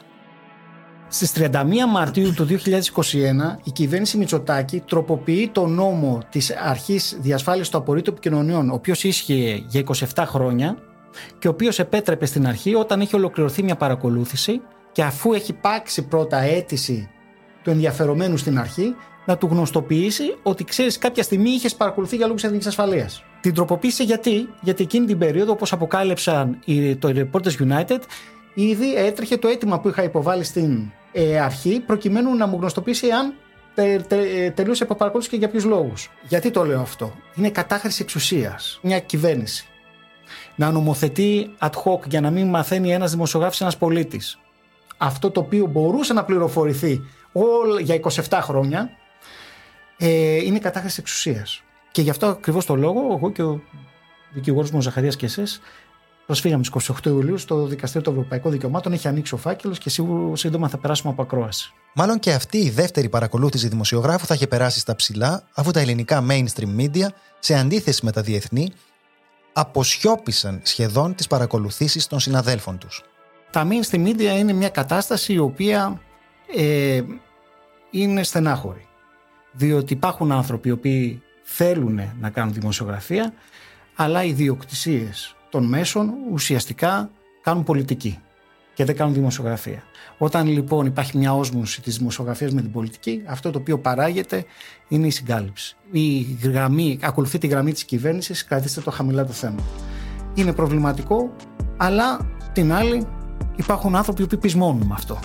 Στις 1.08 1.32
31 1.36 1.52
Μαρτίου 1.90 2.34
του 2.34 2.46
2021 2.46 2.56
η 3.64 3.70
κυβέρνηση 3.70 4.18
Μητσοτάκη 4.18 4.80
τροποποιεί 4.80 5.48
το 5.48 5.66
νόμο 5.66 6.22
της 6.30 6.50
Αρχής 6.50 7.18
Διασφάλισης 7.20 7.68
του 7.68 7.78
Απορρίτου 7.78 8.10
Επικοινωνιών 8.10 8.70
ο 8.70 8.74
οποίος 8.74 9.04
ίσχυε 9.04 9.64
για 9.66 9.84
27 10.14 10.24
χρόνια 10.26 10.76
και 11.38 11.48
ο 11.48 11.50
οποίος 11.50 11.78
επέτρεπε 11.78 12.26
στην 12.26 12.46
αρχή 12.46 12.74
όταν 12.74 13.00
έχει 13.00 13.16
ολοκληρωθεί 13.16 13.62
μια 13.62 13.76
παρακολούθηση 13.76 14.60
και 14.92 15.02
αφού 15.02 15.32
έχει 15.32 15.52
πάξει 15.52 16.02
πρώτα 16.02 16.38
αίτηση 16.38 17.10
του 17.62 17.70
ενδιαφερομένου 17.70 18.36
στην 18.36 18.58
αρχή 18.58 18.94
να 19.24 19.36
του 19.36 19.48
γνωστοποιήσει 19.50 20.36
ότι 20.42 20.64
ξέρεις 20.64 20.98
κάποια 20.98 21.22
στιγμή 21.22 21.50
είχες 21.50 21.74
παρακολουθεί 21.74 22.16
για 22.16 22.26
λόγους 22.26 22.44
εθνικής 22.44 22.66
ασφαλείας. 22.66 23.24
Την 23.40 23.54
τροποποίησε 23.54 24.02
γιατί, 24.02 24.48
γιατί 24.60 24.82
εκείνη 24.82 25.06
την 25.06 25.18
περίοδο, 25.18 25.52
όπως 25.52 25.72
αποκάλυψαν 25.72 26.58
το 26.98 27.12
Reporters 27.14 27.68
United, 27.68 28.00
ήδη 28.54 28.94
έτρεχε 28.94 29.36
το 29.36 29.48
αίτημα 29.48 29.80
που 29.80 29.88
είχα 29.88 30.02
υποβάλει 30.02 30.44
στην 30.44 30.92
ε, 31.12 31.40
αρχή 31.40 31.82
προκειμένου 31.86 32.34
να 32.34 32.46
μου 32.46 32.56
γνωστοποιήσει 32.56 33.10
αν 33.10 33.34
τε, 33.74 33.96
τε, 34.08 34.50
τελείωσε 34.54 34.82
από 34.82 34.94
παρακολούθηση 34.94 35.32
και 35.34 35.38
για 35.38 35.48
ποιους 35.50 35.64
λόγους. 35.64 36.10
Γιατί 36.28 36.50
το 36.50 36.64
λέω 36.64 36.80
αυτό; 36.80 37.12
Είναι 37.34 37.50
κατάχρηση 37.50 38.02
εξουσίας. 38.02 38.78
Μια 38.82 38.98
κυβέρνηση. 38.98 39.64
Να 40.60 40.70
νομοθετεί 40.70 41.50
ad 41.58 41.70
hoc 41.70 42.06
για 42.08 42.20
να 42.20 42.30
μην 42.30 42.48
μαθαίνει 42.48 42.92
ένας 42.92 43.10
δημοσιογράφος 43.10 43.60
ένας 43.60 43.76
πολίτης. 43.76 44.38
Αυτό 44.98 45.30
το 45.30 45.40
οποίο 45.40 45.66
μπορούσε 45.66 46.12
να 46.12 46.24
πληροφορηθεί 46.24 47.00
όλα, 47.32 47.80
για 47.80 48.00
27 48.28 48.38
χρόνια 48.42 48.90
ε, 49.98 50.36
είναι 50.36 50.58
κατάχρηση 50.58 51.00
εξουσίας. 51.00 51.62
Και 51.90 52.02
γι' 52.02 52.10
αυτό 52.10 52.26
ακριβώς 52.26 52.66
το 52.66 52.74
λόγο, 52.74 53.00
εγώ 53.16 53.30
και 53.30 53.42
ο 53.42 53.60
δικηγόρος 54.32 54.70
μου 54.70 54.80
Ζαχαρίας 54.80 55.16
και 55.16 55.26
εσείς, 55.26 55.60
προσφύγαμε 56.26 56.64
στις 56.64 56.90
28 56.90 57.06
Ιουλίου 57.06 57.38
στο 57.38 57.66
Δικαστήριο 57.66 58.02
των 58.02 58.16
Ευρωπαϊκών 58.16 58.52
Δικαιωμάτων. 58.52 58.92
Έχει 58.92 59.08
ανοίξει 59.08 59.34
ο 59.34 59.36
φάκελος 59.36 59.78
και 59.78 59.90
σίγουρα 59.90 60.36
σύντομα 60.36 60.68
θα 60.68 60.78
περάσουμε 60.78 61.12
από 61.12 61.22
ακρόαση. 61.22 61.72
Μάλλον 61.94 62.18
και 62.18 62.32
αυτή 62.32 62.58
η 62.58 62.70
δεύτερη 62.70 63.08
παρακολούθηση 63.08 63.68
δημοσιογράφου 63.68 64.26
θα 64.26 64.34
είχε 64.34 64.46
περάσει 64.46 64.78
στα 64.78 64.96
ψηλά, 64.96 65.42
αφού 65.54 65.70
τα 65.70 65.80
ελληνικά 65.80 66.26
mainstream 66.30 66.80
media, 66.80 67.06
σε 67.38 67.54
αντίθεση 67.54 68.04
με 68.04 68.12
τα 68.12 68.22
διεθνή, 68.22 68.72
αποσιώπησαν 69.52 70.60
σχεδόν 70.62 71.14
τις 71.14 71.26
παρακολουθήσεις 71.26 72.06
των 72.06 72.20
συναδέλφων 72.20 72.78
τους. 72.78 73.04
Τα 73.50 73.68
mainstream 73.70 74.06
media 74.06 74.38
είναι 74.38 74.52
μια 74.52 74.68
κατάσταση 74.68 75.32
η 75.32 75.38
οποία 75.38 76.00
ε, 76.56 77.02
είναι 77.90 78.22
στενάχωρη. 78.22 78.86
Διότι 79.52 79.92
υπάρχουν 79.92 80.32
άνθρωποι 80.32 80.68
οι 80.68 80.72
οποίοι 80.72 81.22
θέλουν 81.42 82.00
να 82.20 82.30
κάνουν 82.30 82.52
δημοσιογραφία, 82.52 83.32
αλλά 83.94 84.24
οι 84.24 84.32
διοκτησίες 84.32 85.36
των 85.50 85.64
μέσων 85.64 86.10
ουσιαστικά 86.32 87.10
κάνουν 87.42 87.64
πολιτική 87.64 88.18
και 88.74 88.84
δεν 88.84 88.96
κάνουν 88.96 89.14
δημοσιογραφία. 89.14 89.82
Όταν 90.18 90.46
λοιπόν 90.46 90.86
υπάρχει 90.86 91.18
μια 91.18 91.34
όσμωση 91.34 91.82
της 91.82 91.98
δημοσιογραφίας 91.98 92.52
με 92.52 92.60
την 92.60 92.72
πολιτική, 92.72 93.22
αυτό 93.26 93.50
το 93.50 93.58
οποίο 93.58 93.78
παράγεται 93.78 94.44
είναι 94.88 95.06
η 95.06 95.10
συγκάλυψη. 95.10 95.76
Η 95.90 96.38
γραμμή, 96.42 96.98
ακολουθεί 97.02 97.38
τη 97.38 97.46
γραμμή 97.46 97.72
της 97.72 97.84
κυβέρνησης, 97.84 98.44
κρατήστε 98.44 98.80
το 98.80 98.90
χαμηλά 98.90 99.24
το 99.24 99.32
θέμα. 99.32 99.62
Είναι 100.34 100.52
προβληματικό, 100.52 101.30
αλλά 101.76 102.18
την 102.52 102.72
άλλη 102.72 103.06
υπάρχουν 103.56 103.96
άνθρωποι 103.96 104.26
που 104.26 104.38
πεισμώνουν 104.38 104.86
με 104.86 104.94
αυτό. 104.94 105.18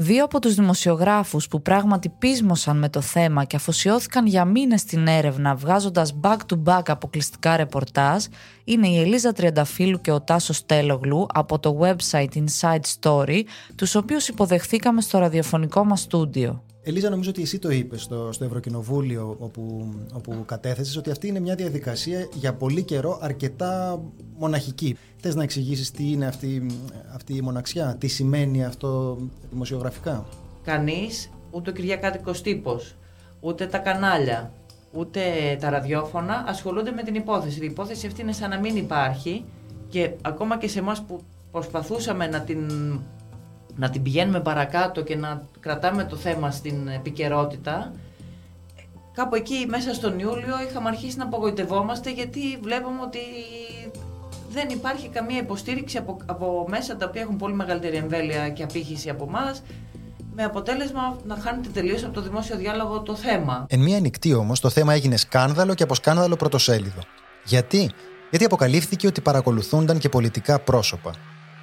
Δύο 0.00 0.24
από 0.24 0.40
τους 0.40 0.54
δημοσιογράφους 0.54 1.48
που 1.48 1.62
πράγματι 1.62 2.08
πείσμωσαν 2.08 2.78
με 2.78 2.88
το 2.88 3.00
θέμα 3.00 3.44
και 3.44 3.56
αφοσιώθηκαν 3.56 4.26
για 4.26 4.44
μήνες 4.44 4.80
στην 4.80 5.06
έρευνα 5.06 5.54
βγάζοντας 5.54 6.14
back-to-back 6.22 6.82
αποκλειστικά 6.86 7.56
ρεπορτάζ 7.56 8.24
είναι 8.64 8.88
η 8.88 9.00
Ελίζα 9.00 9.32
Τριανταφύλου 9.32 10.00
και 10.00 10.10
ο 10.10 10.20
Τάσος 10.20 10.66
Τέλογλου 10.66 11.26
από 11.32 11.58
το 11.58 11.78
website 11.80 12.28
Inside 12.34 12.80
Story, 13.00 13.42
τους 13.74 13.94
οποίους 13.94 14.28
υποδεχθήκαμε 14.28 15.00
στο 15.00 15.18
ραδιοφωνικό 15.18 15.84
μας 15.84 16.00
στούντιο. 16.00 16.62
Ελίζα, 16.88 17.10
νομίζω 17.10 17.30
ότι 17.30 17.42
εσύ 17.42 17.58
το 17.58 17.70
είπες 17.70 18.02
στο, 18.02 18.32
στο 18.32 18.44
Ευρωκοινοβούλιο 18.44 19.36
όπου, 19.38 19.94
όπου 20.12 20.44
κατέθεσες 20.46 20.96
ότι 20.96 21.10
αυτή 21.10 21.26
είναι 21.26 21.40
μια 21.40 21.54
διαδικασία 21.54 22.28
για 22.34 22.54
πολύ 22.54 22.82
καιρό 22.82 23.18
αρκετά 23.22 24.02
μοναχική. 24.38 24.96
Θες 25.16 25.34
να 25.34 25.42
εξηγήσεις 25.42 25.90
τι 25.90 26.10
είναι 26.10 26.26
αυτή, 26.26 26.66
αυτή 27.14 27.34
η 27.34 27.40
μοναξιά, 27.40 27.96
τι 27.98 28.06
σημαίνει 28.06 28.64
αυτό 28.64 29.18
δημοσιογραφικά; 29.50 30.26
Κανείς, 30.64 31.30
ούτε 31.50 31.70
ο 31.70 31.72
Κυριακάτικος 31.72 32.42
τύπος, 32.42 32.96
ούτε 33.40 33.66
τα 33.66 33.78
κανάλια, 33.78 34.52
ούτε 34.92 35.20
τα 35.60 35.70
ραδιόφωνα 35.70 36.44
ασχολούνται 36.46 36.90
με 36.90 37.02
την 37.02 37.14
υπόθεση. 37.14 37.60
Η 37.62 37.66
υπόθεση 37.66 38.06
αυτή 38.06 38.20
είναι 38.20 38.32
σαν 38.32 38.50
να 38.50 38.58
μην 38.58 38.76
υπάρχει 38.76 39.44
και 39.88 40.10
ακόμα 40.22 40.58
και 40.58 40.68
σε 40.68 40.78
εμάς 40.78 41.02
που 41.02 41.20
προσπαθούσαμε 41.50 42.26
να 42.26 42.40
την 42.40 42.70
να 43.78 43.90
την 43.90 44.02
πηγαίνουμε 44.02 44.40
παρακάτω 44.40 45.02
και 45.02 45.16
να 45.16 45.42
κρατάμε 45.60 46.04
το 46.04 46.16
θέμα 46.16 46.50
στην 46.50 46.88
επικαιρότητα, 46.88 47.92
κάπου 49.12 49.34
εκεί 49.34 49.66
μέσα 49.68 49.94
στον 49.94 50.18
Ιούλιο 50.18 50.54
είχαμε 50.68 50.88
αρχίσει 50.88 51.16
να 51.16 51.24
απογοητευόμαστε 51.24 52.10
γιατί 52.10 52.40
βλέπουμε 52.62 53.00
ότι 53.02 53.18
δεν 54.50 54.68
υπάρχει 54.68 55.08
καμία 55.08 55.38
υποστήριξη 55.38 55.96
από, 55.96 56.16
από 56.26 56.66
μέσα 56.68 56.96
τα 56.96 57.06
οποία 57.08 57.20
έχουν 57.20 57.36
πολύ 57.36 57.54
μεγαλύτερη 57.54 57.96
εμβέλεια 57.96 58.48
και 58.48 58.62
απήχηση 58.62 59.10
από 59.10 59.24
εμάς. 59.28 59.62
Με 60.34 60.44
αποτέλεσμα 60.44 61.16
να 61.24 61.36
χάνεται 61.36 61.68
τελείως 61.68 62.04
από 62.04 62.12
το 62.12 62.22
δημόσιο 62.22 62.56
διάλογο 62.56 63.00
το 63.00 63.14
θέμα. 63.14 63.66
Εν 63.68 63.80
μία 63.80 64.00
νυχτή 64.00 64.34
όμως 64.34 64.60
το 64.60 64.68
θέμα 64.68 64.94
έγινε 64.94 65.16
σκάνδαλο 65.16 65.74
και 65.74 65.82
από 65.82 65.94
σκάνδαλο 65.94 66.36
πρωτοσέλιδο. 66.36 67.00
Γιατί; 67.44 67.90
Γιατί 68.30 68.44
αποκαλύφθηκε 68.44 69.06
ότι 69.06 69.20
παρακολουθούνταν 69.20 69.98
και 69.98 70.08
πολιτικά 70.08 70.58
πρόσωπα. 70.58 71.14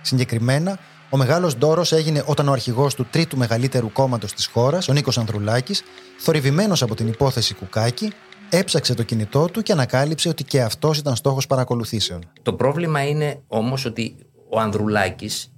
Συγκεκριμένα, 0.01 0.79
ο 1.15 1.17
μεγάλος 1.17 1.57
ντόρος 1.57 1.91
έγινε 1.91 2.23
όταν 2.25 2.47
ο 2.47 2.51
αρχηγός 2.51 2.95
του 2.95 3.05
τρίτου 3.09 3.37
μεγαλύτερου 3.37 3.91
κόμματος 3.91 4.33
της 4.33 4.45
χώρας, 4.45 4.87
ο 4.87 4.93
Νίκος 4.93 5.17
Ανδρουλάκης, 5.17 5.83
θορυβημένος 6.17 6.81
από 6.81 6.95
την 6.95 7.07
υπόθεση 7.07 7.53
Κουκάκη, 7.53 8.11
έψαξε 8.49 8.93
το 8.93 9.03
κινητό 9.03 9.45
του 9.45 9.61
και 9.61 9.71
ανακάλυψε 9.71 10.29
ότι 10.29 10.43
και 10.43 10.61
αυτός 10.61 10.97
ήταν 10.97 11.15
στόχος 11.15 11.47
παρακολουθήσεων. 11.47 12.31
Το 12.41 12.53
πρόβλημα 12.53 13.07
είναι 13.07 13.41
όμως 13.47 13.85
ότι 13.85 14.15
ο 14.49 14.59
Ανδρουλάκης 14.59 15.51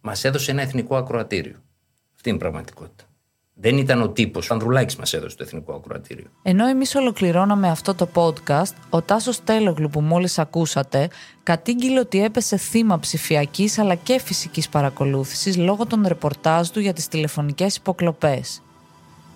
μας 0.00 0.24
έδωσε 0.24 0.50
ένα 0.50 0.62
εθνικό 0.62 0.96
ακροατήριο. 0.96 1.62
Αυτή 2.14 2.28
είναι 2.28 2.38
η 2.38 2.40
πραγματικότητα. 2.40 3.04
Δεν 3.64 3.76
ήταν 3.76 4.02
ο 4.02 4.08
τύπος. 4.08 4.50
Ο 4.50 4.54
Ανδρουλάκης 4.54 4.96
μας 4.96 5.12
έδωσε 5.12 5.36
το 5.36 5.42
Εθνικό 5.42 5.72
Ακροατήριο. 5.72 6.26
Ενώ 6.42 6.66
εμείς 6.66 6.94
ολοκληρώναμε 6.94 7.68
αυτό 7.68 7.94
το 7.94 8.08
podcast, 8.14 8.74
ο 8.90 9.02
Τάσος 9.02 9.44
Τέλογλου 9.44 9.88
που 9.88 10.00
μόλις 10.00 10.38
ακούσατε 10.38 11.08
κατήγγειλε 11.42 12.00
ότι 12.00 12.24
έπεσε 12.24 12.56
θύμα 12.56 12.98
ψηφιακής 12.98 13.78
αλλά 13.78 13.94
και 13.94 14.20
φυσικής 14.20 14.68
παρακολούθησης 14.68 15.56
λόγω 15.56 15.86
των 15.86 16.04
ρεπορτάζ 16.06 16.68
του 16.68 16.80
για 16.80 16.92
τις 16.92 17.08
τηλεφωνικές 17.08 17.76
υποκλοπές. 17.76 18.62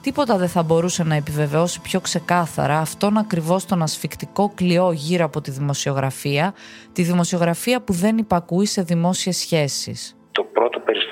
Τίποτα 0.03 0.37
δεν 0.37 0.49
θα 0.49 0.63
μπορούσε 0.63 1.05
να 1.05 1.15
επιβεβαιώσει 1.15 1.81
πιο 1.81 2.01
ξεκάθαρα 2.01 2.79
αυτόν 2.79 3.17
ακριβώς 3.17 3.65
τον 3.65 3.83
ασφικτικό 3.83 4.53
κλειό 4.55 4.93
γύρω 4.93 5.25
από 5.25 5.41
τη 5.41 5.51
δημοσιογραφία, 5.51 6.55
τη 6.93 7.03
δημοσιογραφία 7.03 7.81
που 7.81 7.93
δεν 7.93 8.19
υπακούει 8.19 8.67
σε 8.67 8.83
δημόσιες 8.83 9.37
σχέσεις. 9.37 10.17
Το 10.33 10.43
πρώτο 10.53 10.79
περιστατικό 10.79 11.06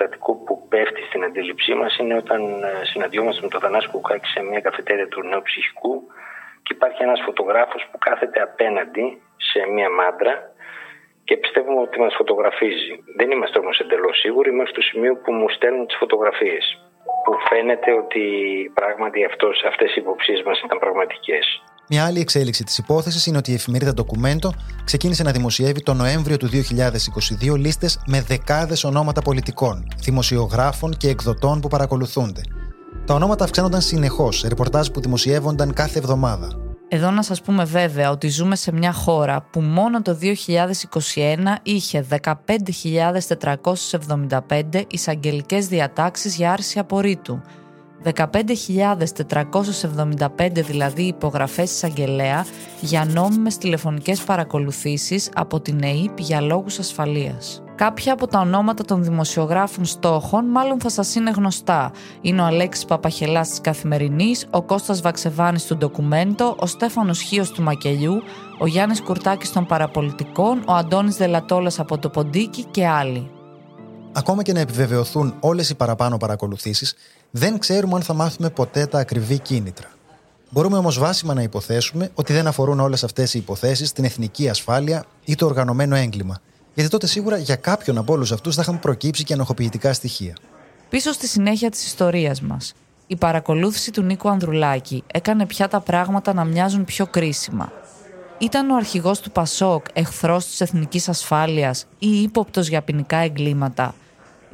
πέφτει 0.75 1.03
στην 1.09 1.25
αντίληψή 1.25 1.75
μας 1.75 1.97
είναι 1.99 2.17
όταν 2.23 2.41
ε, 2.63 2.85
συναντιόμαστε 2.91 3.41
με 3.43 3.49
τον 3.49 3.61
Θανάση 3.61 3.89
Κουκάκη 3.89 4.29
σε 4.35 4.41
μια 4.43 4.61
καφετέρια 4.61 5.09
του 5.09 5.21
νέου 5.23 5.43
ψυχικού 5.43 5.95
και 6.63 6.73
υπάρχει 6.77 7.03
ένας 7.03 7.21
φωτογράφος 7.27 7.83
που 7.91 7.99
κάθεται 7.99 8.41
απέναντι 8.49 9.05
σε 9.51 9.61
μια 9.75 9.91
μάντρα 9.91 10.35
και 11.25 11.37
πιστεύουμε 11.37 11.81
ότι 11.81 12.01
μας 12.01 12.15
φωτογραφίζει. 12.15 12.93
Δεν 13.17 13.31
είμαστε 13.31 13.59
όμως 13.59 13.79
εντελώς 13.79 14.19
σίγουροι 14.19 14.53
μέχρι 14.53 14.73
το 14.73 14.81
σημείο 14.81 15.15
που 15.23 15.33
μου 15.33 15.49
στέλνουν 15.49 15.87
τις 15.87 15.97
φωτογραφίες. 15.97 16.65
Που 17.25 17.33
φαίνεται 17.49 17.91
ότι 17.93 18.25
πράγματι 18.75 19.25
αυτές 19.71 19.91
οι 19.95 20.01
υποψίες 20.01 20.43
μας 20.43 20.61
ήταν 20.65 20.79
πραγματικές. 20.79 21.63
Μια 21.89 22.05
άλλη 22.05 22.21
εξέλιξη 22.21 22.65
της 22.65 22.79
υπόθεσης 22.79 23.27
είναι 23.27 23.37
ότι 23.37 23.51
η 23.51 23.55
εφημερίδα 23.55 23.93
Documento 23.97 24.49
ξεκίνησε 24.85 25.23
να 25.23 25.33
δημοσιεύει 25.33 25.83
το 25.83 25.95
Νοέμβριο 25.95 26.37
του 26.37 26.49
2022 26.49 27.57
λίστες 27.57 27.99
με 28.07 28.23
δεκάδες 28.23 28.85
ονόματα 28.85 29.23
πολιτικών, 29.23 29.89
δημοσιογράφων 29.99 30.97
και 30.97 31.09
εκδοτών 31.09 31.61
που 31.61 31.69
παρακολουθούνται. 31.69 32.41
Τα 33.07 33.15
ονόματα 33.15 33.45
αυξάνονταν 33.45 33.81
συνεχώς 33.81 34.39
σε 34.39 34.49
ρεπορτάζ 34.49 34.89
που 34.89 35.01
δημοσιεύονταν 35.01 35.73
κάθε 35.73 35.99
εβδομάδα. 35.99 36.49
Εδώ 36.89 37.11
να 37.11 37.23
σας 37.23 37.41
πούμε 37.41 37.65
βέβαια 37.65 38.11
ότι 38.11 38.29
ζούμε 38.29 38.57
σε 38.57 38.73
μια 38.73 38.93
χώρα 38.93 39.47
που 39.51 39.61
μόνο 39.61 40.03
το 40.03 40.19
2021 40.21 40.35
είχε 41.63 42.07
15.475 42.09 44.83
εισαγγελικές 44.89 45.67
διατάξεις 45.67 46.37
για 46.37 46.53
άρση 46.53 46.79
απορρίτου 46.79 47.41
15.475 48.05 50.51
δηλαδή 50.53 51.03
υπογραφές 51.03 51.71
εισαγγελέα 51.71 52.47
για 52.81 53.05
νόμιμες 53.05 53.59
τηλεφωνικές 53.59 54.21
παρακολουθήσεις 54.21 55.31
από 55.35 55.61
την 55.61 55.83
ΕΕΠ 55.83 56.19
για 56.19 56.41
λόγους 56.41 56.79
ασφαλείας. 56.79 57.63
Κάποια 57.77 58.13
από 58.13 58.27
τα 58.27 58.41
ονόματα 58.41 58.85
των 58.85 59.05
δημοσιογράφων 59.05 59.85
στόχων 59.85 60.45
μάλλον 60.45 60.81
θα 60.81 60.89
σας 60.89 61.15
είναι 61.15 61.31
γνωστά. 61.31 61.93
Είναι 62.21 62.41
ο 62.41 62.45
Αλέξης 62.45 62.85
Παπαχελάς 62.85 63.49
της 63.49 63.61
Καθημερινής, 63.61 64.47
ο 64.51 64.63
Κώστας 64.63 65.01
Βαξεβάνης 65.01 65.67
του 65.67 65.77
Ντοκουμέντο, 65.77 66.57
ο 66.59 66.67
Στέφανος 66.67 67.21
Χίος 67.21 67.51
του 67.51 67.63
Μακελιού, 67.63 68.23
ο 68.59 68.67
Γιάννης 68.67 69.03
Κουρτάκης 69.03 69.53
των 69.53 69.67
Παραπολιτικών, 69.67 70.63
ο 70.67 70.73
Αντώνης 70.73 71.17
Δελατόλας 71.17 71.79
από 71.79 71.99
το 71.99 72.09
Ποντίκι 72.09 72.65
και 72.65 72.87
άλλοι. 72.87 73.31
Ακόμα 74.13 74.43
και 74.43 74.53
να 74.53 74.61
επιβεβαιωθούν 74.61 75.35
όλες 75.41 75.71
οι 75.71 75.75
παραπάνω 75.75 76.17
παρακολουθήσεις, 76.17 76.95
δεν 77.37 77.59
ξέρουμε 77.59 77.95
αν 77.95 78.03
θα 78.03 78.15
μάθουμε 78.15 78.51
ποτέ 78.51 78.87
τα 78.87 78.99
ακριβή 78.99 79.39
κίνητρα. 79.39 79.89
Μπορούμε 80.51 80.77
όμως 80.77 80.99
βάσιμα 80.99 81.35
να 81.35 81.43
υποθέσουμε 81.43 82.11
ότι 82.15 82.33
δεν 82.33 82.47
αφορούν 82.47 82.81
όλες 82.81 83.05
αυτές 83.05 83.35
οι 83.35 83.39
υποθέσεις 83.39 83.93
την 83.93 84.05
εθνική 84.05 84.49
ασφάλεια 84.49 85.05
ή 85.25 85.35
το 85.35 85.47
οργανωμένο 85.47 85.97
έγκλημα. 85.97 86.41
Γιατί 86.75 86.91
τότε 86.91 87.07
σίγουρα 87.07 87.37
για 87.37 87.57
κάποιον 87.57 87.99
από 87.99 88.13
όλους 88.13 88.33
αυτούς 88.33 88.55
θα 88.55 88.63
είχαν 88.63 88.81
προκύψει 88.81 89.25
και 89.25 89.33
ανοχοποιητικά 89.33 89.93
στοιχεία. 89.93 90.37
Πίσω 90.89 91.13
στη 91.13 91.27
συνέχεια 91.27 91.71
της 91.71 91.85
ιστορίας 91.85 92.41
μας. 92.41 92.75
Η 93.07 93.17
παρακολούθηση 93.17 93.91
του 93.91 94.03
Νίκου 94.03 94.29
Ανδρουλάκη 94.29 95.03
έκανε 95.07 95.47
πια 95.47 95.69
τα 95.69 95.81
πράγματα 95.81 96.35
να 96.35 96.45
μοιάζουν 96.45 96.85
πιο 96.85 97.07
κρίσιμα. 97.07 97.73
Ήταν 98.39 98.71
ο 98.71 98.77
αρχηγός 98.77 99.21
του 99.21 99.31
Πασόκ 99.31 99.85
εχθρός 99.93 100.47
της 100.47 100.61
εθνικής 100.61 101.09
ασφάλειας 101.09 101.87
ή 101.99 102.23
ύποπτος 102.23 102.69
για 102.69 102.83
ποινικά 102.83 103.17
εγκλήματα, 103.17 103.95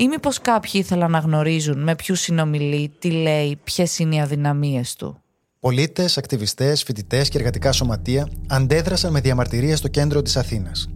ή 0.01 0.09
μήπως 0.09 0.41
κάποιοι 0.41 0.73
ήθελαν 0.75 1.11
να 1.11 1.19
γνωρίζουν 1.19 1.83
με 1.83 1.95
ποιους 1.95 2.21
συνομιλεί, 2.21 2.93
τι 2.99 3.11
λέει, 3.11 3.61
ποιες 3.65 3.99
είναι 3.99 4.15
οι 4.15 4.21
αδυναμίες 4.21 4.95
του; 4.95 5.23
Πολίτες, 5.61 6.19
ακτιβιστές, 6.19 6.83
φοιτητές 6.83 7.29
και 7.29 7.39
εργατικά 7.39 7.73
σωματεία 7.73 8.29
αντέδρασαν 8.49 9.13
με 9.13 9.21
διαμαρτυρία 9.21 9.77
στο 9.77 9.89
κέντρο 9.89 10.23
της 10.23 10.37
Αθήνας. 10.37 10.89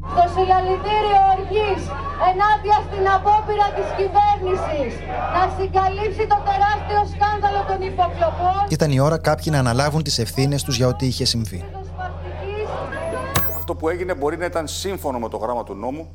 Το 0.00 0.24
συλλαλητήριο 0.34 1.20
οργής 1.36 1.82
ενάντια 2.30 2.78
στην 2.86 3.04
απόπειρα 3.16 3.68
της 3.76 3.88
κυβέρνησης 3.98 4.92
να 5.34 5.42
συγκαλύψει 5.56 6.26
το 6.32 6.38
τεράστιο 6.48 7.00
σκάνδαλο 7.14 7.64
των 7.68 7.86
υποκλοπών. 7.90 8.66
Ήταν 8.68 8.90
η 8.90 9.00
ώρα 9.00 9.18
κάποιοι 9.18 9.46
να 9.50 9.58
αναλάβουν 9.58 10.02
τις 10.02 10.18
ευθύνες 10.18 10.62
τους 10.62 10.76
για 10.76 10.86
ό,τι 10.86 11.06
είχε 11.06 11.24
συμβεί 11.24 11.64
αυτό 13.70 13.82
που 13.82 13.88
έγινε 13.88 14.14
μπορεί 14.14 14.36
να 14.36 14.44
ήταν 14.44 14.68
σύμφωνο 14.68 15.18
με 15.18 15.28
το 15.28 15.36
γράμμα 15.36 15.64
του 15.64 15.74
νόμου, 15.74 16.14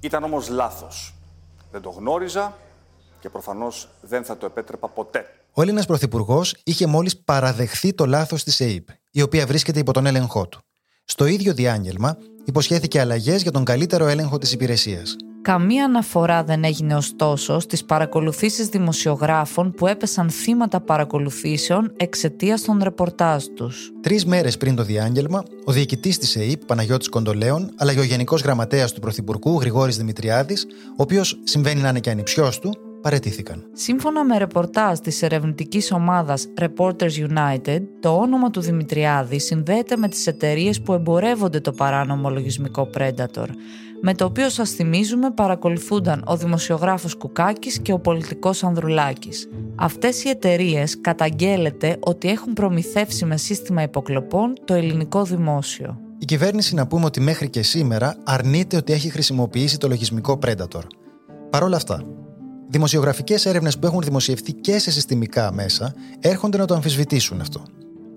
ήταν 0.00 0.24
όμως 0.24 0.48
λάθος. 0.48 1.14
Δεν 1.70 1.80
το 1.80 1.90
γνώριζα 1.90 2.56
και 3.20 3.28
προφανώς 3.28 3.88
δεν 4.00 4.24
θα 4.24 4.36
το 4.36 4.46
επέτρεπα 4.46 4.88
ποτέ. 4.88 5.26
Ο 5.52 5.62
Έλληνας 5.62 5.86
Πρωθυπουργός 5.86 6.56
είχε 6.64 6.86
μόλις 6.86 7.16
παραδεχθεί 7.16 7.94
το 7.94 8.06
λάθος 8.06 8.44
της 8.44 8.60
ΕΕΠ, 8.60 8.88
η 9.10 9.22
οποία 9.22 9.46
βρίσκεται 9.46 9.78
υπό 9.78 9.92
τον 9.92 10.06
έλεγχό 10.06 10.48
του. 10.48 10.60
Στο 11.04 11.26
ίδιο 11.26 11.54
διάγγελμα, 11.54 12.16
υποσχέθηκε 12.44 13.00
αλλαγές 13.00 13.42
για 13.42 13.50
τον 13.50 13.64
καλύτερο 13.64 14.06
έλεγχο 14.06 14.38
της 14.38 14.52
υπηρεσίας. 14.52 15.16
Καμία 15.48 15.84
αναφορά 15.84 16.44
δεν 16.44 16.64
έγινε 16.64 16.94
ωστόσο 16.94 17.58
στις 17.58 17.84
παρακολουθήσεις 17.84 18.68
δημοσιογράφων 18.68 19.72
που 19.72 19.86
έπεσαν 19.86 20.30
θύματα 20.30 20.80
παρακολουθήσεων 20.80 21.92
εξαιτίας 21.96 22.62
των 22.62 22.80
ρεπορτάζ 22.82 23.44
τους. 23.44 23.92
Τρεις 24.00 24.24
μέρες 24.26 24.56
πριν 24.56 24.74
το 24.74 24.82
διάγγελμα, 24.82 25.42
ο 25.64 25.72
διοικητής 25.72 26.18
της 26.18 26.36
ΕΕΠ, 26.36 26.64
Παναγιώτης 26.64 27.08
Κοντολέων, 27.08 27.70
αλλά 27.76 27.94
και 27.94 28.00
ο 28.00 28.02
Γενικός 28.02 28.42
Γραμματέας 28.42 28.92
του 28.92 29.00
Πρωθυπουργού, 29.00 29.60
Γρηγόρης 29.60 29.96
Δημητριάδης, 29.96 30.66
ο 30.90 31.02
οποίος 31.02 31.40
συμβαίνει 31.44 31.80
να 31.80 31.88
είναι 31.88 32.00
και 32.00 32.10
ανιψιός 32.10 32.58
του, 32.58 32.74
παρετήθηκαν. 33.02 33.64
Σύμφωνα 33.72 34.24
με 34.24 34.38
ρεπορτάζ 34.38 34.98
της 34.98 35.22
ερευνητικής 35.22 35.92
ομάδας 35.92 36.46
Reporters 36.60 37.28
United, 37.28 37.80
το 38.00 38.16
όνομα 38.16 38.50
του 38.50 38.60
Δημητριάδη 38.60 39.40
συνδέεται 39.40 39.96
με 39.96 40.08
τις 40.08 40.26
εταιρείες 40.26 40.80
που 40.80 40.92
εμπορεύονται 40.92 41.60
το 41.60 41.72
παράνομο 41.72 42.30
λογισμικό 42.30 42.90
Predator, 42.98 43.46
με 44.00 44.14
το 44.14 44.24
οποίο 44.24 44.48
σας 44.48 44.70
θυμίζουμε 44.70 45.30
παρακολουθούνταν 45.30 46.22
ο 46.26 46.36
δημοσιογράφος 46.36 47.14
Κουκάκης 47.14 47.78
και 47.78 47.92
ο 47.92 47.98
πολιτικός 47.98 48.64
Ανδρουλάκης. 48.64 49.48
Αυτές 49.74 50.24
οι 50.24 50.28
εταιρείες 50.28 51.00
καταγγέλλεται 51.00 51.96
ότι 52.00 52.28
έχουν 52.28 52.52
προμηθεύσει 52.52 53.24
με 53.24 53.36
σύστημα 53.36 53.82
υποκλοπών 53.82 54.52
το 54.64 54.74
ελληνικό 54.74 55.24
δημόσιο. 55.24 55.98
Η 56.18 56.24
κυβέρνηση 56.24 56.74
να 56.74 56.86
πούμε 56.86 57.04
ότι 57.04 57.20
μέχρι 57.20 57.50
και 57.50 57.62
σήμερα 57.62 58.16
αρνείται 58.24 58.76
ότι 58.76 58.92
έχει 58.92 59.10
χρησιμοποιήσει 59.10 59.78
το 59.78 59.88
λογισμικό 59.88 60.38
Predator. 60.46 60.82
Παρ' 61.50 61.62
όλα 61.62 61.76
αυτά, 61.76 62.02
δημοσιογραφικές 62.68 63.46
έρευνες 63.46 63.78
που 63.78 63.86
έχουν 63.86 64.00
δημοσιευθεί 64.00 64.52
και 64.52 64.78
σε 64.78 64.90
συστημικά 64.90 65.52
μέσα 65.52 65.94
έρχονται 66.20 66.58
να 66.58 66.64
το 66.64 66.74
αμφισβητήσουν 66.74 67.40
αυτό. 67.40 67.62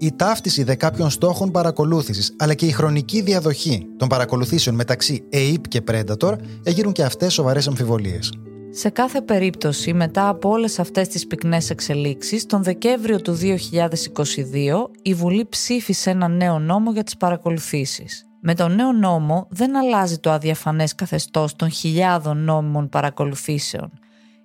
Η 0.04 0.14
ταύτιση 0.16 0.64
δε 0.64 0.76
κάποιων 0.76 1.10
στόχων 1.10 1.52
παρακολούθησης, 1.52 2.36
αλλά 2.38 2.54
και 2.54 2.66
η 2.66 2.72
χρονική 2.72 3.22
διαδοχή 3.22 3.88
των 3.98 4.08
παρακολουθήσεων 4.08 4.76
μεταξύ 4.76 5.24
ΕΙΠ 5.30 5.68
και 5.68 5.82
Predator 5.92 6.34
εγείρουν 6.64 6.94
και 6.94 7.04
αυτές 7.04 7.34
σοβαρές 7.34 7.68
αμφιβολίες. 7.68 8.34
Σε 8.70 8.90
κάθε 8.90 9.22
περίπτωση, 9.22 9.94
μετά 9.94 10.28
από 10.28 10.50
όλες 10.50 10.80
αυτές 10.80 11.08
τις 11.08 11.28
πυκνές 11.28 11.70
εξελίξεις, 11.70 12.46
τον 12.46 12.64
Δεκέμβριο 12.64 13.22
του 13.22 13.34
2022 13.34 14.90
η 15.02 15.14
Βουλή 15.14 15.46
ψήφισε 15.50 16.10
ένα 16.10 16.28
νέο 16.28 16.60
νόμο 16.60 16.92
για 16.92 17.04
τις 17.04 17.18
παρακολουθήσεις. 17.18 18.26
Με 18.42 18.56
τον 18.56 18.76
νέο 18.76 18.92
νόμο 18.92 19.48
δεν 19.50 19.78
αλλάζει 19.78 20.18
το 20.18 20.32
αδιαφανές 20.32 20.96
καθεστώς 20.96 21.56
των 21.56 21.70
χιλιάδων 21.70 22.44
νόμιμων 22.44 22.90
παρακολουθήσεων 22.90 23.92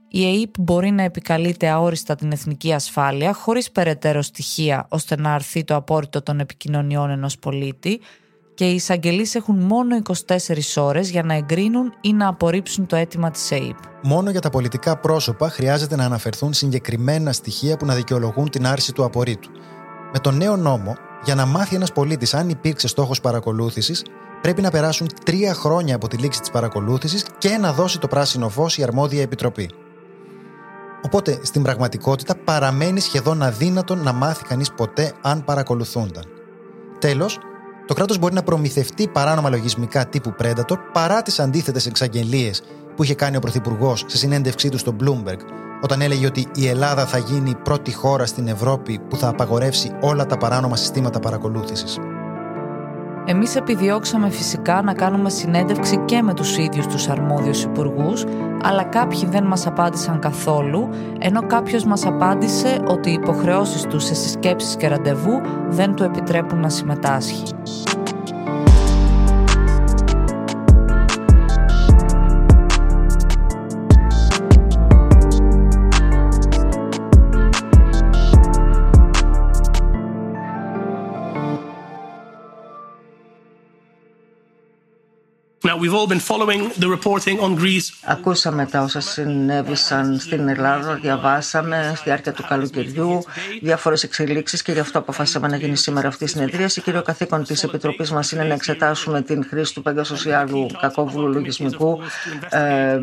η 0.09 0.41
ΕΕΠ 0.41 0.55
μπορεί 0.59 0.91
να 0.91 1.03
επικαλείται 1.03 1.69
αόριστα 1.69 2.15
την 2.15 2.33
εθνική 2.33 2.73
ασφάλεια 2.73 3.33
χωρίς 3.33 3.71
περαιτέρω 3.71 4.23
στοιχεία 4.23 4.87
ώστε 4.89 5.17
να 5.17 5.35
αρθεί 5.35 5.65
το 5.65 5.75
απόρριτο 5.75 6.23
των 6.23 6.41
επικοινωνιών 6.41 7.11
ενός 7.11 7.39
πολίτη 7.39 8.01
και 8.55 8.71
οι 8.71 8.75
εισαγγελείς 8.75 9.35
έχουν 9.35 9.59
μόνο 9.59 10.03
24 10.27 10.37
ώρες 10.77 11.11
για 11.11 11.23
να 11.23 11.35
εγκρίνουν 11.35 11.93
ή 12.01 12.13
να 12.13 12.29
απορρίψουν 12.29 12.87
το 12.87 12.97
αίτημα 12.97 13.31
της 13.31 13.51
ΕΕΠ. 13.51 13.77
Μόνο 14.03 14.31
για 14.31 14.41
τα 14.41 14.51
πολιτικά 14.51 14.97
πρόσωπα 14.97 15.49
χρειάζεται 15.49 15.97
να 15.97 16.05
αναφερθούν 16.05 16.53
συγκεκριμένα 16.53 17.33
στοιχεία 17.33 17.77
που 17.77 17.87
να 17.87 17.95
δικαιολογούν 17.95 18.51
την 18.51 18.67
άρση 18.67 18.93
του 18.93 19.05
απορρίτου. 19.05 19.51
Με 20.13 20.19
τον 20.19 20.37
νέο 20.37 20.57
νόμο, 20.57 20.97
για 21.25 21.35
να 21.35 21.47
μάθει 21.47 21.75
ένας 21.75 21.93
πολίτης 21.93 22.35
αν 22.35 22.49
υπήρξε 22.49 22.89
στόχος 22.89 23.21
παρακολούθησης, 23.21 24.05
πρέπει 24.41 24.63
να 24.63 24.71
περάσουν 24.71 25.09
τρία 25.25 25.55
χρόνια 25.55 25.95
από 25.95 26.09
τη 26.09 26.17
λήξη 26.17 26.41
της 26.41 26.51
παρακολούθησης 26.51 27.27
και 27.39 27.57
να 27.57 27.73
δώσει 27.73 27.99
το 27.99 28.09
πράσινο 28.09 28.49
φως 28.49 28.79
η 28.79 28.83
αρμόδια 28.83 29.23
επιτροπή. 29.23 29.71
Οπότε 31.07 31.39
στην 31.43 31.63
πραγματικότητα 31.63 32.35
παραμένει 32.45 33.01
σχεδόν 33.01 33.43
αδύνατο 33.43 33.95
να 33.95 34.13
μάθει 34.13 34.45
κανείς 34.45 34.73
ποτέ 34.73 35.13
αν 35.23 35.45
παρακολουθούνταν. 35.45 36.25
Τέλος, 36.99 37.39
το 37.87 37.95
κράτος 37.95 38.19
μπορεί 38.19 38.35
να 38.35 38.43
προμηθευτεί 38.43 39.09
παράνομα 39.09 39.51
λογισμικά 39.51 40.07
τύπου 40.07 40.35
Predator 40.43 40.77
παρά 40.93 41.23
τις 41.23 41.41
αντίθετες 41.41 41.87
εξαγγελίες 41.87 42.63
που 42.97 43.03
είχε 43.03 43.15
κάνει 43.15 43.37
ο 43.37 43.41
Πρωθυπουργός 43.41 44.05
σε 44.07 44.17
συνέντευξή 44.17 44.69
του 44.69 44.79
στο 44.79 44.97
Bloomberg, 45.01 45.39
όταν 45.83 46.01
έλεγε 46.01 46.27
ότι 46.27 46.47
η 46.55 46.69
Ελλάδα 46.69 47.07
θα 47.07 47.19
γίνει 47.19 47.51
η 47.51 47.57
πρώτη 47.65 47.93
χώρα 47.93 48.27
στην 48.27 48.49
Ευρώπη 48.49 49.01
που 49.09 49.17
θα 49.17 49.29
απαγορεύσει 49.29 49.91
όλα 50.01 50.27
τα 50.27 50.37
παράνομα 50.37 50.77
συστήματα 50.77 51.21
παρακολούθησης. 51.21 51.99
Εμείς 53.29 53.57
επιδιώξαμε 53.57 54.31
φυσικά 54.31 54.83
να 54.83 54.95
κάνουμε 54.95 55.31
συνέντευξη 55.31 56.03
και 56.05 56.23
με 56.23 56.35
τους 56.35 56.59
ίδιους 56.59 56.87
τους 56.87 57.09
αρμόδιους 57.09 57.63
υπουργούς, 57.63 58.25
αλλά 58.63 58.83
κάποιοι 58.83 59.27
δεν 59.27 59.45
μας 59.45 59.67
απάντησαν 59.67 60.19
καθόλου, 60.19 60.89
ενώ 61.19 61.47
κάποιος 61.47 61.85
μας 61.85 62.07
απάντησε 62.07 62.83
ότι 62.89 63.11
οι 63.11 63.13
υποχρεώσεις 63.13 63.83
του 63.83 64.01
σε 64.01 64.15
συσκέψεις 64.15 64.77
και 64.77 64.89
ραντεβού 64.89 65.41
δεν 65.69 65.95
του 65.95 66.03
επιτρέπουν 66.03 66.61
να 66.61 66.69
συμμετάσχει. 66.69 67.43
Ακούσαμε 88.05 88.67
τα 88.67 88.83
όσα 88.83 89.01
συνέβησαν 89.01 90.19
στην 90.19 90.49
Ελλάδα, 90.49 90.95
διαβάσαμε 90.95 91.93
στη 91.95 92.03
διάρκεια 92.05 92.33
του 92.33 92.45
καλοκαιριού 92.49 93.23
διάφορες 93.63 94.03
εξελίξεις 94.03 94.63
και 94.63 94.73
γι' 94.73 94.79
αυτό 94.79 94.99
αποφάσισαμε 94.99 95.49
να 95.49 95.57
γίνει 95.57 95.77
σήμερα 95.77 96.09
αυτή 96.09 96.25
η 96.25 96.27
συνεδρίαση. 96.27 96.81
Κύριο 96.81 97.03
καθήκον 97.03 97.45
της 97.45 97.63
Επιτροπής 97.63 98.11
μας 98.11 98.33
είναι 98.33 98.45
να 98.45 98.55
εξετάσουμε 98.55 99.23
την 99.23 99.45
χρήση 99.45 99.75
του 99.75 99.83
παγκοσοσιάλου 99.83 100.67
κακόβουλου 100.81 101.33
λογισμικού 101.33 101.99
ε, 102.51 102.99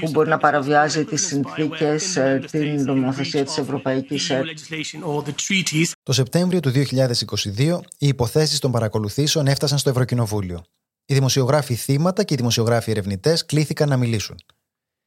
που 0.00 0.10
μπορεί 0.10 0.28
να 0.28 0.38
παραβιάζει 0.38 1.04
τις 1.04 1.26
συνθήκες, 1.26 2.16
ε, 2.16 2.44
την 2.50 2.84
νομοθεσία 2.84 3.44
της 3.44 3.58
Ευρωπαϊκής 3.58 4.30
Ένωσης. 4.30 5.94
Το 6.02 6.12
Σεπτέμβριο 6.12 6.60
του 6.60 6.70
2022 6.70 7.80
οι 7.98 8.06
υποθέσεις 8.06 8.58
των 8.58 8.70
παρακολουθήσεων 8.70 9.46
έφτασαν 9.46 9.78
στο 9.78 9.90
Ευρωκοινοβούλιο. 9.90 10.64
Οι 11.06 11.14
δημοσιογράφοι 11.14 11.74
θύματα 11.74 12.22
και 12.22 12.34
οι 12.34 12.36
δημοσιογράφοι 12.36 12.90
ερευνητές 12.90 13.46
κλήθηκαν 13.46 13.88
να 13.88 13.96
μιλήσουν. 13.96 14.36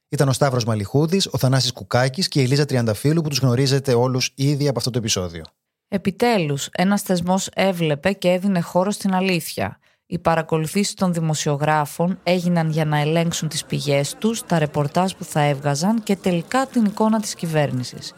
Ήταν 0.08 0.28
ο 0.28 0.32
Σταύρος 0.32 0.64
Μαλιχούδης, 0.64 1.26
ο 1.26 1.38
Θανάσης 1.38 1.72
Κουκάκης 1.72 2.28
και 2.28 2.40
η 2.40 2.42
Ελίζα 2.42 2.64
Τριανταφύλου 2.64 3.22
που 3.22 3.28
τους 3.28 3.38
γνωρίζετε 3.38 3.94
όλους 3.94 4.32
ήδη 4.34 4.68
από 4.68 4.78
αυτό 4.78 4.90
το 4.90 4.98
επεισόδιο. 4.98 5.44
Επιτέλους, 5.88 6.68
ένας 6.72 7.02
θεσμός 7.02 7.48
έβλεπε 7.54 8.12
και 8.12 8.28
έδινε 8.28 8.60
χώρο 8.60 8.90
στην 8.90 9.14
αλήθεια. 9.14 9.78
Οι 10.06 10.18
παρακολουθήσεις 10.18 10.94
των 10.94 11.12
δημοσιογράφων 11.12 12.18
έγιναν 12.22 12.70
για 12.70 12.84
να 12.84 12.98
ελέγξουν 12.98 13.48
τις 13.48 13.64
πηγές 13.64 14.14
τους, 14.18 14.42
τα 14.46 14.58
ρεπορτάζ 14.58 15.12
που 15.12 15.24
θα 15.24 15.40
έβγαζαν 15.40 16.02
και 16.02 16.16
τελικά 16.16 16.66
την 16.66 16.84
εικόνα 16.84 17.20
της 17.20 17.34
κυβέρνησης. 17.34 18.14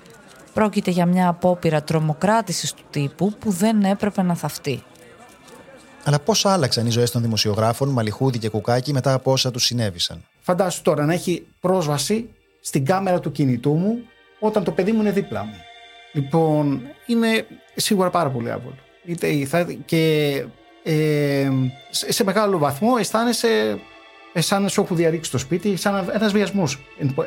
Πρόκειται 0.55 0.91
για 0.91 1.07
μια 1.07 1.29
απόπειρα 1.29 1.83
τρομοκράτησης 1.83 2.73
του 2.73 2.83
τύπου 2.91 3.33
που 3.39 3.51
δεν 3.51 3.83
έπρεπε 3.83 4.23
να 4.23 4.35
θαυτεί. 4.35 4.83
Αλλά 6.09 6.19
πώ 6.19 6.35
άλλαξαν 6.43 6.87
οι 6.87 6.91
ζωές 6.91 7.11
των 7.11 7.23
δημοσιογράφων 7.23 7.89
Μαλιχούδη 7.89 8.39
και 8.39 8.49
Κουκάκη 8.49 8.93
μετά 8.93 9.13
από 9.13 9.33
όσα 9.33 9.51
τους 9.51 9.65
συνέβησαν; 9.65 10.25
Φαντάσου 10.41 10.83
τώρα 10.83 11.05
να 11.05 11.13
έχει 11.13 11.47
πρόσβαση 11.61 12.29
στην 12.61 12.85
κάμερα 12.85 13.21
του 13.21 13.33
κινητού 13.33 13.73
μου 13.73 13.99
όταν 14.39 14.65
το 14.65 14.71
παιδί 14.71 14.93
μου 14.93 15.01
είναι 15.01 15.11
δίπλα 15.11 15.45
μου. 15.45 15.55
Λοιπόν, 16.13 16.81
είναι 17.07 17.47
σίγουρα 17.75 18.11
πάρα 18.11 18.31
πολύ 18.31 18.51
άβολο. 18.51 18.77
Και 19.85 20.45
ε, 20.83 21.51
σε 21.91 22.25
μεγάλο 22.25 22.59
βαθμό 22.59 22.97
αισθάνεσαι 22.99 23.79
σαν 24.35 24.69
σου 24.69 24.81
έχουν 24.81 24.97
διαρρήξει 24.97 25.31
το 25.31 25.39
σπίτι, 25.39 25.77
σαν 25.77 26.11
ένα 26.13 26.29
βιασμός 26.29 26.79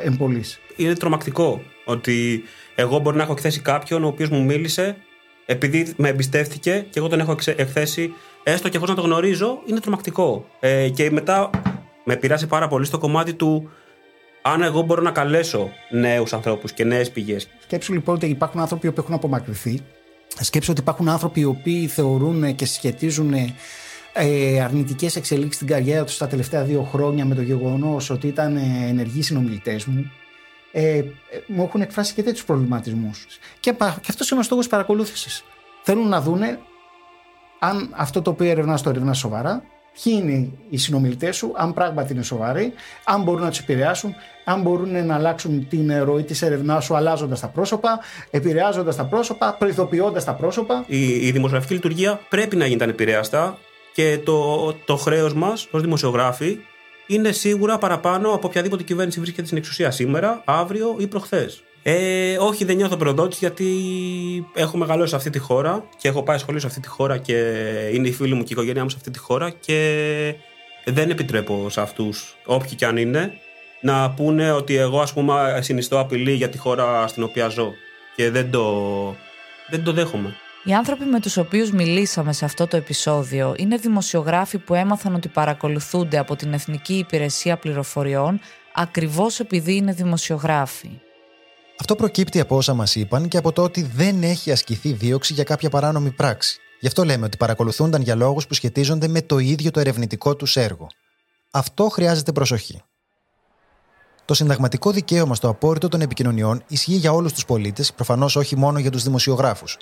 εν 0.04 0.18
πωλή. 0.18 0.44
Είναι 0.76 0.94
τρομακτικό 0.94 1.62
ότι 1.86 2.44
εγώ 2.76 3.00
μπορεί 3.00 3.18
να 3.18 3.24
έχω 3.24 3.32
εκθέσει 3.32 3.60
κάποιον 3.60 4.04
ο 4.04 4.08
οποίος 4.08 4.30
μου 4.30 4.44
μίλησε 4.44 4.98
επειδή 5.46 5.94
με 5.98 6.10
εμπιστεύτηκε 6.10 6.86
και 6.90 7.00
εγώ 7.00 7.08
τον 7.08 7.20
έχω 7.20 7.36
εκθέσει 7.46 8.14
έστω 8.44 8.70
και 8.70 8.78
χωρί 8.78 8.90
να 8.90 8.96
το 8.96 9.02
γνωρίζω, 9.02 9.60
είναι 9.66 9.80
τρομακτικό. 9.80 10.46
Ε, 10.60 10.90
και 10.90 11.12
μετά 11.12 11.50
με 12.04 12.16
πειράσει 12.16 12.48
πάρα 12.48 12.68
πολύ 12.68 12.86
στο 12.86 12.98
κομμάτι 12.98 13.34
του 13.34 13.70
αν 14.42 14.62
εγώ 14.62 14.82
μπορώ 14.82 15.02
να 15.02 15.12
καλέσω 15.12 15.70
νέους 15.90 16.34
ανθρώπους 16.34 16.72
και 16.72 16.84
νέες 16.84 17.12
πηγές. 17.12 17.48
Σκέψου 17.60 17.94
λοιπόν 17.94 18.16
ότι 18.16 18.26
υπάρχουν 18.26 18.62
άνθρωποι 18.62 18.92
που 18.92 19.02
έχουν 19.02 19.14
απομακρυνθεί. 19.14 19.80
Σκέψου 20.40 20.72
ότι 20.72 20.82
υπάρχουν 20.82 21.10
άνθρωποι 21.10 21.40
οι 21.40 21.46
οποίοι 21.46 21.88
θεωρούν 21.88 22.56
και 22.56 22.66
συσχετίζουν 22.66 23.34
ε, 24.14 24.62
αρνητικές 24.62 25.16
εξελίξεις 25.16 25.56
στην 25.56 25.68
καριέρα 25.68 26.04
τους 26.04 26.18
τα 26.18 26.28
τελευταία 26.28 26.64
δύο 26.64 26.82
χρόνια 26.82 27.26
με 27.26 27.36
το 27.36 27.42
γεγονός 27.42 28.10
ότι 28.10 28.28
ήταν 28.28 28.58
ενεργοί 28.88 29.22
συνομιλητές 29.22 29.86
μου. 29.86 30.12
Ε, 30.72 30.98
ε, 30.98 31.04
μου 31.48 31.64
έχουν 31.64 31.82
εκφράσει 31.82 32.14
και 32.14 32.24
τέτοιους 32.24 32.46
προβληματισμούς. 32.46 33.26
Και, 33.60 33.72
και 33.72 34.08
αυτός 34.10 34.30
είναι 34.30 34.40
ο 34.40 34.44
στόχος 34.44 34.68
παρακολούθησης. 34.68 35.44
Θέλουν 35.84 36.08
να 36.08 36.22
δούνε 36.22 36.60
αν 37.64 37.90
αυτό 37.92 38.22
το 38.22 38.30
οποίο 38.30 38.50
ερευνά 38.50 38.80
το 38.84 38.90
ερευνά 38.90 39.14
σοβαρά, 39.14 39.64
ποιοι 40.04 40.14
είναι 40.22 40.50
οι 40.70 40.78
συνομιλητές 40.78 41.36
σου, 41.36 41.52
αν 41.56 41.74
πράγματι 41.74 42.14
είναι 42.14 42.24
σοβαροί, 42.24 42.74
αν 43.04 43.24
μπορούν 43.24 43.42
να 43.42 43.50
τους 43.50 43.60
επηρεάσουν, 43.60 44.16
αν 44.46 44.62
μπορούν 44.62 45.06
να 45.06 45.16
αλλάξουν 45.16 45.68
την 45.68 46.04
ροή 46.04 46.24
της 46.24 46.42
ερευνά 46.42 46.80
σου 46.80 46.96
αλλάζοντας 46.96 47.40
τα 47.40 47.48
πρόσωπα, 47.48 48.00
επηρεάζοντας 48.32 48.96
τα 48.96 49.06
πρόσωπα, 49.06 49.56
προειδοποιώντας 49.60 50.24
τα 50.24 50.34
πρόσωπα. 50.34 50.84
Η, 50.88 51.28
η 51.28 51.32
δημοσιογραφική 51.32 51.74
λειτουργία 51.74 52.20
πρέπει 52.30 52.56
να 52.56 52.66
γίνει 52.66 52.84
ανεπηρέαστα 52.84 53.58
και 53.94 54.20
το, 54.26 54.74
το 54.74 54.96
χρέος 54.96 55.34
μας 55.34 55.68
ως 55.72 55.82
δημοσιογράφοι 55.82 56.58
είναι 57.08 57.32
σίγουρα 57.32 57.78
παραπάνω 57.78 58.34
από 58.34 58.48
οποιαδήποτε 58.48 58.84
κυβέρνηση 58.84 59.20
βρίσκεται 59.20 59.46
στην 59.46 59.58
εξουσία 59.58 59.92
σήμερα, 59.92 60.42
αύριο 60.46 60.96
ή 61.00 61.08
προχθές. 61.08 61.64
Ε, 61.84 62.38
όχι, 62.38 62.66
δεν 62.66 62.76
νιώθω 62.76 62.96
προδότης 62.96 63.40
γιατί 63.40 63.68
έχω 64.54 64.78
μεγαλώσει 64.78 65.10
σε 65.10 65.16
αυτή 65.16 65.30
τη 65.30 65.40
χώρα 65.40 65.84
και 65.98 66.08
έχω 66.08 66.24
πάει 66.24 66.38
σχολείο 66.38 66.60
σε 66.60 66.68
αυτή 66.68 66.80
τη 66.80 66.88
χώρα 66.88 67.18
και 67.18 67.34
είναι 67.94 68.08
οι 68.08 68.12
φίλοι 68.12 68.34
μου 68.34 68.44
και 68.44 68.48
η 68.50 68.52
οικογένειά 68.52 68.84
μου 68.84 68.90
σε 68.90 68.96
αυτή 68.98 69.12
τη 69.12 69.20
χώρα 69.20 69.50
και 69.50 70.36
δεν 70.86 71.10
επιτρέπω 71.10 71.70
σε 71.70 71.82
αυτούς, 71.82 72.38
όποιοι 72.46 72.76
και 72.76 72.86
αν 72.86 72.98
είναι, 72.98 73.34
να 73.82 74.12
πούνε 74.12 74.52
ότι 74.52 74.76
εγώ 74.76 75.00
ας 75.00 75.14
πούμε 75.14 75.60
συνιστώ 75.62 76.00
απειλή 76.00 76.32
για 76.32 76.50
τη 76.50 76.58
χώρα 76.58 77.08
στην 77.08 77.24
οποία 77.24 77.48
ζω 77.48 77.74
και 78.16 78.30
δεν 78.30 78.52
το, 78.52 79.16
δεν 79.70 79.84
το 79.84 79.92
δέχομαι. 79.92 80.36
Οι 80.64 80.74
άνθρωποι 80.74 81.06
με 81.06 81.20
τους 81.20 81.38
οποίους 81.38 81.72
μιλήσαμε 81.72 82.34
σε 82.34 82.46
αυτό 82.46 82.68
το 82.68 82.78
επεισόδιο 82.78 83.56
είναι 83.58 83.78
δημοσιογράφοι 83.78 84.58
που 84.58 84.74
έμαθαν 84.74 85.16
ότι 85.16 85.28
παρακολουθούνται 85.28 86.18
από 86.18 86.36
την 86.36 86.54
Εθνική 86.54 86.94
Υπηρεσία 86.94 87.58
Πληροφοριών 87.58 88.40
ακριβώς 88.74 89.40
επειδή 89.40 89.76
είναι 89.76 89.94
δημοσιογράφοι. 89.94 90.90
Αυτό 91.82 91.96
προκύπτει 91.96 92.40
από 92.40 92.56
όσα 92.56 92.74
μας 92.74 92.96
είπαν 92.96 93.28
και 93.28 93.38
από 93.38 93.52
το 93.52 93.64
ότι 93.64 93.82
δεν 93.82 94.24
έχει 94.24 94.52
ασκηθεί 94.52 94.92
δίωξη 94.92 95.34
για 95.34 95.44
κάποια 95.44 95.70
παράνομη 95.70 96.12
πράξη. 96.12 96.60
Γι' 96.80 96.88
αυτό 96.88 97.04
λέμε 97.04 97.26
ότι 97.26 97.38
παρακολουθούνταν 97.38 98.02
για 98.02 98.16
λόγους 98.16 98.48
που 98.48 98.54
σχετίζονται 98.54 99.08
με 99.08 99.22
το 99.22 99.38
ίδιο 99.38 99.72
το 99.72 99.80
ερευνητικό 99.80 100.36
τους 100.36 100.58
έργο. 100.58 100.88
Αυτό 101.52 101.90
χρειάζεται 101.90 102.32
προσοχή. 102.32 102.82
Το 104.26 104.34
συνταγματικό 104.34 104.92
δικαίωμα 104.92 105.36
στο 105.36 105.50
απόρριτο 105.50 105.88
των 105.88 106.02
επικοινωνιών 106.02 106.64
ισχύει 106.68 106.94
για 106.94 107.12
όλους 107.12 107.34
τους 107.34 107.46
πολίτες, 107.46 107.94
προφανώς 107.94 108.36
όχι 108.36 108.58
μόνο 108.58 108.80
για 108.80 108.92
τους 108.92 109.04
δημοσιογράφους. 109.04 109.78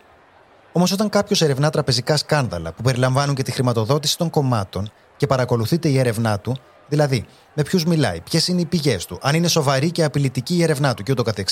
Όμως, 0.72 0.92
όταν 0.92 1.10
κάποιος 1.10 1.42
ερευνά 1.42 1.70
τραπεζικά 1.70 2.18
σκάνδαλα 2.18 2.72
που 2.72 2.82
περιλαμβάνουν 2.82 3.36
και 3.36 3.44
τη 3.44 3.52
χρηματοδότηση 3.52 4.18
των 4.18 4.30
κομμάτων 4.30 4.92
και 5.18 5.28
παρακολουθείται 5.28 5.90
η 5.90 6.00
έρευνά 6.00 6.40
του, 6.40 6.58
Δηλαδή, 6.90 7.26
με 7.54 7.64
ποιους 7.64 7.86
μιλάει, 7.86 8.22
ποιες 8.22 8.48
είναι 8.48 8.62
οι 8.62 8.66
πηγές 8.66 9.06
του, 9.06 9.18
αν 9.22 9.36
είναι 9.36 9.48
σοβαρή 9.48 9.92
και 9.92 10.04
απειλητική 10.04 10.56
η 10.56 10.64
έρευνά 10.64 10.94
του 10.94 11.04
κ.ο.κ., 11.04 11.50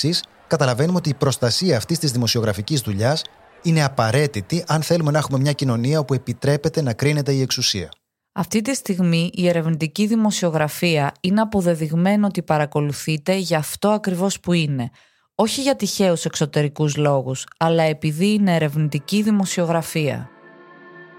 καταλαβαίνουμε 0.47 0.97
ότι 0.97 1.10
η 1.10 1.13
προστασία 1.13 1.78
αυτής 1.78 2.00
της 2.00 2.12
δημοσιογραφικής 2.12 2.82
δουλειάς 2.82 3.23
είναι 3.62 3.84
απαραίτητη 3.84 4.63
αν 4.67 4.82
θέλουμε 4.82 5.12
να 5.12 5.17
έχουμε 5.17 5.39
μια 5.39 5.52
κοινωνία 5.52 6.00
όπου 6.00 6.13
επιτρέπεται 6.13 6.82
να 6.82 6.93
κρίνεται 6.93 7.32
η 7.32 7.41
εξουσία. 7.41 7.89
Αυτή 8.32 8.62
τη 8.62 8.76
στιγμή 8.76 9.30
η 9.34 9.47
ερευνητική 9.47 10.08
δημοσιογραφία 10.08 11.12
είναι 11.21 11.41
αποδεδειγμένο 11.41 12.28
ότι 12.28 12.41
παρακολουθείται 12.41 13.36
για 13.36 13.58
αυτό 13.58 13.89
ακριβώς 13.89 14.39
που 14.39 14.54
είναι. 14.54 14.89
Όχι 15.36 15.62
για 15.62 15.76
τυχαίους 15.76 16.26
εξωτερικούς 16.26 16.95
λόγους, 16.95 17.45
αλλά 17.58 17.84
επειδή 17.84 18.34
είναι 18.34 18.56
ερευνητική 18.56 19.21
δημοσιογραφία. 19.21 20.30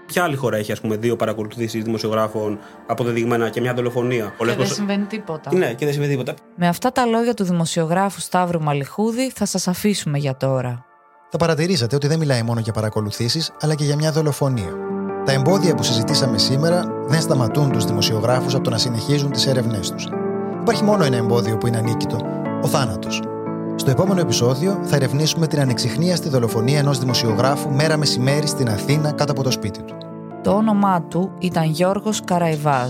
Ποια 0.09 0.23
άλλη 0.23 0.35
χώρα 0.35 0.57
έχει, 0.57 0.71
ας 0.71 0.81
πούμε, 0.81 0.95
δύο 0.95 1.15
παρακολουθήσεις 1.15 1.83
δημοσιογράφων 1.83 2.59
αποδεδειγμένα 2.87 3.49
και 3.49 3.61
μια 3.61 3.73
δολοφονία; 3.73 4.33
Και 4.37 4.45
δεν 4.45 4.67
συμβαίνει 4.67 5.05
τίποτα. 5.05 5.53
Ναι, 5.53 5.73
και 5.73 5.85
δεν 5.85 5.93
συμβαίνει 5.93 6.11
τίποτα. 6.11 6.33
Με 6.55 6.67
αυτά 6.67 6.91
τα 6.91 7.05
λόγια 7.05 7.33
του 7.33 7.43
δημοσιογράφου 7.43 8.19
Σταύρου 8.19 8.61
Μαλιχούδη 8.61 9.31
θα 9.35 9.45
σας 9.45 9.67
αφήσουμε 9.67 10.17
για 10.17 10.35
τώρα. 10.37 10.85
Θα 11.29 11.37
παρατηρήσατε 11.37 11.95
ότι 11.95 12.07
δεν 12.07 12.19
μιλάει 12.19 12.43
μόνο 12.43 12.59
για 12.59 12.73
παρακολουθήσεις, 12.73 13.51
αλλά 13.61 13.75
και 13.75 13.83
για 13.83 13.95
μια 13.95 14.11
δολοφονία. 14.11 14.73
Τα 15.25 15.31
εμπόδια 15.31 15.75
που 15.75 15.83
συζητήσαμε 15.83 16.37
σήμερα 16.37 16.83
δεν 17.07 17.21
σταματούν 17.21 17.71
τους 17.71 17.85
δημοσιογράφους 17.85 18.53
από 18.53 18.63
το 18.63 18.69
να 18.69 18.77
συνεχίζουν 18.77 19.31
τις 19.31 19.47
έρευνές 19.47 19.91
τους. 19.91 20.07
Υπάρχει 20.61 20.83
μόνο 20.83 21.03
ένα 21.03 21.17
εμπόδιο 21.17 21.57
που 21.57 21.67
είναι 21.67 21.77
ανίκητο: 21.77 22.17
ο 22.61 22.67
θάνατος. 22.67 23.21
Στο 23.79 23.91
επόμενο 23.91 24.19
επεισόδιο 24.19 24.79
θα 24.83 24.95
ερευνήσουμε 24.95 25.47
την 25.47 25.59
ανεξιχνίαστη 25.59 26.29
δολοφονία 26.29 26.79
ενός 26.79 26.99
δημοσιογράφου 26.99 27.71
μέρα 27.71 27.97
μεσημέρι 27.97 28.47
στην 28.47 28.69
Αθήνα 28.69 29.11
κάτω 29.11 29.31
από 29.31 29.43
το 29.43 29.51
σπίτι 29.51 29.81
του. 29.81 29.97
Το 30.43 30.51
όνομά 30.51 31.01
του 31.01 31.31
ήταν 31.39 31.63
Γιώργος 31.63 32.21
Καραϊβάζ. 32.23 32.89